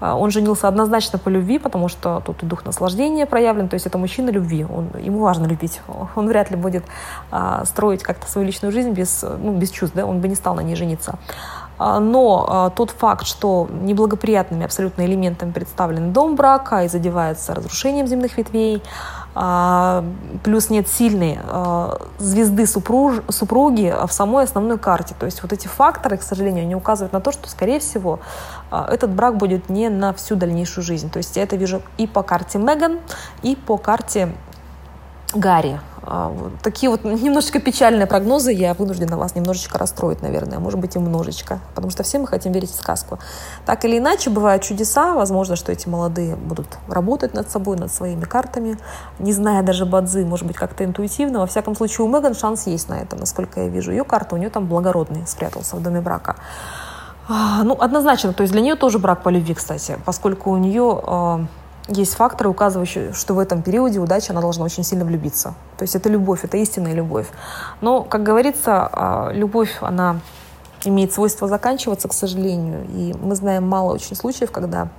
он 0.02 0.32
женился 0.32 0.67
однозначно 0.67 1.20
по 1.20 1.30
любви, 1.30 1.60
потому 1.60 1.88
что 1.88 2.22
тут 2.26 2.41
и 2.41 2.46
дух 2.48 2.65
наслаждения 2.65 3.28
проявлен, 3.28 3.70
то 3.70 3.76
есть 3.76 3.86
это 3.86 4.00
мужчина 4.00 4.32
любви, 4.32 4.65
он, 4.65 4.89
ему 5.00 5.20
важно 5.20 5.46
любить, 5.46 5.80
он 6.15 6.28
вряд 6.28 6.50
ли 6.50 6.58
будет 6.58 6.84
а, 7.30 7.63
строить 7.65 8.02
как-то 8.02 8.28
свою 8.28 8.48
личную 8.48 8.72
жизнь 8.72 8.91
без, 8.91 9.24
ну, 9.24 9.56
без 9.56 9.70
чувств, 9.70 9.96
да, 9.96 10.06
он 10.06 10.20
бы 10.20 10.28
не 10.28 10.36
стал 10.36 10.56
на 10.56 10.62
ней 10.62 10.76
жениться. 10.76 11.20
А, 11.84 12.00
но 12.00 12.46
а, 12.48 12.70
тот 12.70 12.91
факт, 12.91 13.26
что 13.26 13.67
неблагоприятными 13.72 14.63
абсолютно 14.63 15.04
элементами 15.04 15.52
представлен 15.52 16.13
дом 16.13 16.36
брака 16.36 16.84
и 16.84 16.88
задевается 16.88 17.56
разрушением 17.56 18.06
земных 18.06 18.38
ветвей, 18.38 18.84
а, 19.34 20.06
плюс 20.44 20.70
нет 20.70 20.88
сильной 20.88 21.39
звезды 22.20 22.67
супруж, 22.67 23.22
супруги 23.30 23.91
в 24.06 24.12
самой 24.12 24.44
основной 24.44 24.78
карте. 24.78 25.15
То 25.17 25.26
есть 25.26 25.41
вот 25.41 25.54
эти 25.54 25.65
факторы, 25.65 26.17
к 26.17 26.22
сожалению, 26.22 26.65
они 26.65 26.76
указывают 26.76 27.13
на 27.13 27.20
то, 27.20 27.32
что, 27.32 27.50
скорее 27.50 27.80
всего, 27.80 28.20
этот 28.70 29.10
брак 29.10 29.38
будет 29.38 29.70
не 29.70 29.89
на 29.89 30.13
всю 30.13 30.36
дальнейшую 30.36 30.84
жизнь. 30.84 31.10
То 31.10 31.17
есть 31.17 31.36
я 31.36 31.44
это 31.44 31.56
вижу 31.56 31.82
и 31.98 32.06
по 32.06 32.22
карте 32.22 32.60
Меган, 32.60 33.00
и 33.41 33.56
по 33.56 33.78
карте 33.78 34.36
Гарри. 35.34 35.80
Вот 36.04 36.54
такие 36.64 36.90
вот 36.90 37.04
немножечко 37.04 37.60
печальные 37.60 38.08
прогнозы 38.08 38.52
я 38.52 38.74
вынуждена 38.74 39.18
вас 39.18 39.36
немножечко 39.36 39.78
расстроить, 39.78 40.24
наверное, 40.24 40.58
может 40.58 40.80
быть 40.80 40.96
и 40.96 41.00
немножечко, 41.00 41.60
потому 41.76 41.92
что 41.92 42.02
все 42.02 42.18
мы 42.18 42.26
хотим 42.26 42.54
верить 42.54 42.72
в 42.72 42.76
сказку. 42.76 43.20
Так 43.68 43.86
или 43.86 44.00
иначе, 44.00 44.32
бывают 44.32 44.64
чудеса, 44.64 45.14
возможно, 45.14 45.56
что 45.56 45.72
эти 45.72 45.88
молодые 45.88 46.36
будут 46.36 46.80
работать 46.88 47.36
над 47.36 47.52
собой, 47.52 47.78
над 47.78 47.94
своими 47.94 48.24
картами, 48.24 48.80
не 49.20 49.32
зная 49.32 49.62
даже 49.62 49.86
бадзы, 49.86 50.26
может 50.26 50.48
быть, 50.48 50.56
как-то 50.56 50.84
интуитивно. 50.84 51.40
Во 51.40 51.46
всяком 51.46 51.76
случае, 51.76 52.08
у 52.08 52.10
Меган 52.10 52.34
шанс 52.34 52.66
есть 52.66 52.90
на 52.90 52.96
это, 52.96 53.16
насколько 53.16 53.62
я 53.62 53.68
вижу. 53.68 53.92
Ее 53.92 54.04
карта, 54.04 54.34
у 54.34 54.38
нее 54.40 54.50
там 54.50 54.66
благородный 54.66 55.28
спрятался 55.28 55.76
в 55.76 55.84
доме 55.84 56.02
брака. 56.02 56.36
Ну, 57.30 57.78
однозначно, 57.80 58.34
то 58.34 58.42
есть 58.42 58.52
для 58.52 58.62
нее 58.62 58.76
тоже 58.76 58.98
брак 58.98 59.22
по 59.22 59.30
любви, 59.30 59.54
кстати, 59.54 60.00
поскольку 60.04 60.50
у 60.50 60.58
нее 60.58 61.48
есть 61.88 62.13
факторы, 62.13 62.50
указывающие, 62.50 63.13
что 63.13 63.34
в 63.34 63.39
этом 63.39 63.62
периоде 63.62 64.00
удача, 64.00 64.34
она 64.34 64.41
должна 64.41 64.65
очень 64.65 64.84
сильно 64.84 65.04
влюбиться. 65.06 65.56
То 65.78 65.84
есть 65.84 65.96
это 65.96 66.10
любовь, 66.10 66.44
это 66.44 66.58
истинная 66.58 66.94
любовь. 66.94 67.28
Но, 67.82 68.04
как 68.04 68.24
говорится, 68.24 68.88
а, 68.91 69.32
любовь, 69.34 69.78
она 69.82 70.20
имеет 70.86 71.13
свойство 71.13 71.48
заканчиваться, 71.48 72.08
к 72.08 72.13
сожалению. 72.13 72.86
И 72.94 73.13
мы 73.22 73.36
знаем 73.36 73.67
мало 73.67 73.94
очень 73.94 74.15
случаев, 74.15 74.52
когда 74.52 74.89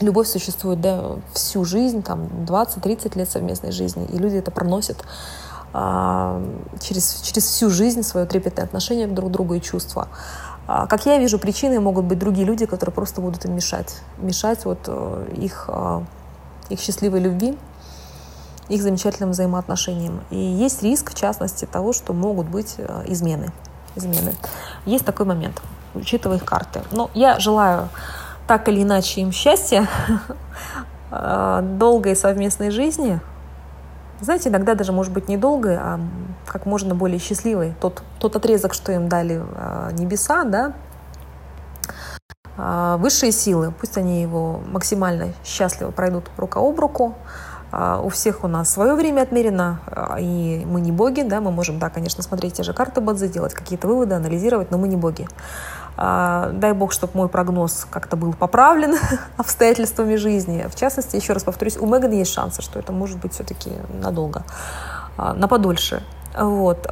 любовь 0.00 0.28
существует 0.28 0.80
да, 0.80 1.16
всю 1.32 1.64
жизнь, 1.64 2.02
там 2.02 2.26
20-30 2.46 3.18
лет 3.18 3.28
совместной 3.28 3.72
жизни, 3.72 4.06
и 4.06 4.18
люди 4.18 4.36
это 4.36 4.50
проносят 4.50 5.04
а, 5.72 6.42
через, 6.80 7.20
через 7.20 7.44
всю 7.44 7.70
жизнь 7.70 8.02
свое 8.02 8.26
трепетное 8.26 8.64
отношение 8.64 9.06
друг 9.06 9.30
к 9.30 9.32
другу 9.32 9.54
и 9.54 9.60
чувства. 9.60 10.08
А, 10.68 10.86
как 10.86 11.06
я 11.06 11.18
вижу, 11.18 11.38
причиной 11.38 11.78
могут 11.78 12.04
быть 12.04 12.18
другие 12.18 12.46
люди, 12.46 12.66
которые 12.66 12.92
просто 12.92 13.22
будут 13.22 13.46
им 13.46 13.56
мешать. 13.56 14.02
Мешать 14.18 14.66
вот 14.66 14.80
э, 14.86 15.32
их, 15.34 15.64
а, 15.68 16.04
их 16.68 16.78
счастливой 16.78 17.20
любви, 17.20 17.56
их 18.68 18.82
замечательным 18.82 19.30
взаимоотношениям. 19.30 20.20
И 20.28 20.36
есть 20.36 20.82
риск, 20.82 21.12
в 21.12 21.14
частности, 21.14 21.64
того, 21.64 21.94
что 21.94 22.12
могут 22.12 22.48
быть 22.48 22.74
э, 22.76 23.04
измены. 23.06 23.50
измены. 23.96 24.34
Есть 24.84 25.06
такой 25.06 25.24
момент, 25.24 25.62
учитывая 25.94 26.36
их 26.36 26.44
карты. 26.44 26.82
Но 26.92 27.10
я 27.14 27.38
желаю 27.38 27.88
так 28.46 28.68
или 28.68 28.82
иначе 28.82 29.22
им 29.22 29.32
счастья, 29.32 29.88
э, 31.10 31.60
долгой 31.62 32.14
совместной 32.14 32.70
жизни, 32.70 33.20
знаете, 34.20 34.48
иногда 34.48 34.74
даже, 34.74 34.92
может 34.92 35.12
быть, 35.12 35.28
недолгой, 35.28 35.76
а 35.76 36.00
как 36.46 36.66
можно 36.66 36.94
более 36.94 37.18
счастливой. 37.18 37.74
Тот, 37.80 38.02
тот 38.18 38.36
отрезок, 38.36 38.74
что 38.74 38.92
им 38.92 39.08
дали 39.08 39.40
э, 39.40 39.90
небеса, 39.92 40.44
да, 40.44 40.72
э, 42.56 42.96
высшие 42.98 43.32
силы, 43.32 43.72
пусть 43.78 43.96
они 43.96 44.22
его 44.22 44.60
максимально 44.66 45.32
счастливо 45.44 45.90
пройдут 45.90 46.30
рука 46.36 46.60
об 46.60 46.78
руку, 46.80 47.14
а, 47.70 48.00
у 48.00 48.08
всех 48.08 48.44
у 48.44 48.48
нас 48.48 48.70
свое 48.70 48.94
время 48.94 49.22
отмерено, 49.22 49.80
а, 49.86 50.16
и 50.18 50.64
мы 50.64 50.80
не 50.80 50.90
боги, 50.90 51.22
да, 51.22 51.40
мы 51.40 51.50
можем, 51.50 51.78
да, 51.78 51.90
конечно, 51.90 52.22
смотреть 52.22 52.54
те 52.54 52.62
же 52.62 52.72
карты 52.72 53.00
Бадзи, 53.00 53.28
делать 53.28 53.52
какие-то 53.52 53.88
выводы, 53.88 54.14
анализировать, 54.14 54.70
но 54.70 54.78
мы 54.78 54.88
не 54.88 54.96
боги. 54.96 55.28
А, 56.00 56.50
дай 56.52 56.72
бог, 56.74 56.92
чтобы 56.92 57.12
мой 57.14 57.28
прогноз 57.28 57.84
как-то 57.90 58.16
был 58.16 58.32
поправлен 58.32 58.96
обстоятельствами 59.36 60.14
жизни. 60.14 60.64
В 60.70 60.76
частности, 60.76 61.16
еще 61.16 61.32
раз 61.32 61.42
повторюсь, 61.42 61.76
у 61.76 61.86
Меган 61.86 62.12
есть 62.12 62.32
шансы, 62.32 62.62
что 62.62 62.78
это 62.78 62.92
может 62.92 63.18
быть 63.18 63.34
все-таки 63.34 63.72
надолго, 64.00 64.44
на 65.16 65.48
подольше. 65.48 66.04
Вот. 66.38 66.86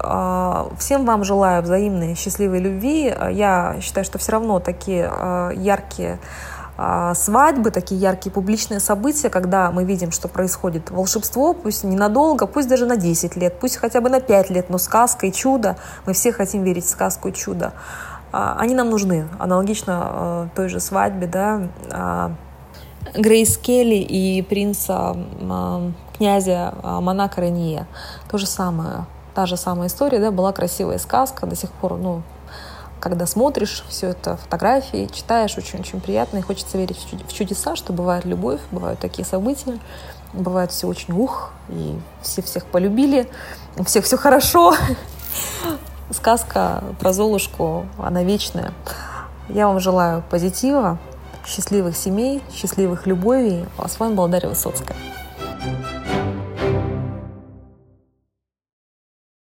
Всем 0.79 1.05
вам 1.05 1.23
желаю 1.23 1.63
взаимной 1.63 2.17
счастливой 2.17 2.59
любви. 2.59 3.15
Я 3.31 3.77
считаю, 3.81 4.05
что 4.05 4.19
все 4.19 4.33
равно 4.33 4.59
такие 4.59 5.09
яркие 5.55 6.19
а, 6.79 7.15
свадьбы, 7.15 7.71
такие 7.71 7.99
яркие 7.99 8.31
публичные 8.31 8.81
события, 8.81 9.31
когда 9.31 9.71
мы 9.71 9.85
видим, 9.85 10.11
что 10.11 10.29
происходит 10.29 10.91
волшебство, 10.91 11.55
пусть 11.55 11.85
ненадолго, 11.85 12.47
пусть 12.47 12.69
даже 12.69 12.85
на 12.85 12.97
10 12.97 13.35
лет, 13.37 13.59
пусть 13.59 13.79
хотя 13.79 14.03
бы 14.03 14.11
на 14.11 14.21
5 14.21 14.51
лет, 14.51 14.69
но 14.69 14.77
сказка 14.77 15.27
и 15.27 15.33
чудо, 15.33 15.77
мы 16.05 16.13
все 16.13 16.33
хотим 16.33 16.65
верить 16.65 16.85
в 16.85 16.91
сказку 16.91 17.29
и 17.29 17.33
чудо, 17.33 17.73
а, 17.73 18.16
они 18.59 18.75
нам 18.75 18.91
нужны, 18.91 19.29
аналогично 19.39 20.01
а, 20.01 20.49
той 20.55 20.69
же 20.69 20.81
свадьбе, 20.81 21.27
да, 21.27 22.33
Грейс 23.15 23.57
Келли 23.57 23.97
и 23.97 24.43
принца 24.43 25.17
князя 26.17 26.75
Монако 26.83 27.41
Ренье. 27.41 27.87
То 28.29 28.37
же 28.37 28.47
самое, 28.47 29.07
та 29.35 29.47
же 29.47 29.57
самая 29.57 29.89
история, 29.89 30.19
да, 30.19 30.31
была 30.31 30.53
красивая 30.53 30.99
сказка, 30.99 31.47
до 31.47 31.55
сих 31.55 31.71
пор, 31.71 31.97
ну, 31.97 32.23
когда 33.01 33.27
смотришь 33.27 33.85
все 33.89 34.09
это, 34.09 34.37
фотографии, 34.37 35.09
читаешь, 35.13 35.57
очень-очень 35.57 36.01
приятно, 36.01 36.39
и 36.39 36.43
хочется 36.43 36.79
верить 36.79 37.07
в 37.29 37.33
чудеса, 37.33 37.77
что 37.77 37.93
бывает 37.93 38.25
любовь, 38.25 38.61
бывают 38.73 38.99
такие 38.99 39.25
события, 39.25 39.79
бывает 40.33 40.73
все 40.73 40.87
очень 40.87 41.15
ух, 41.15 41.53
и 41.69 41.99
все 42.23 42.43
всех 42.43 42.67
полюбили, 42.67 43.31
у 43.77 43.85
всех 43.85 44.05
все 44.05 44.17
хорошо. 44.17 44.75
Сказка 46.11 46.85
про 47.01 47.13
Золушку, 47.13 47.87
она 47.99 48.23
вечная. 48.23 48.73
Я 49.49 49.67
вам 49.67 49.81
желаю 49.81 50.23
позитива, 50.31 50.99
счастливых 51.47 51.97
семей, 51.97 52.43
счастливых 52.53 53.07
любовей. 53.07 53.65
А 53.79 53.89
с 53.89 53.99
вами 53.99 54.15
была 54.15 54.29
Дарья 54.29 54.49
Высоцкая. 54.49 54.97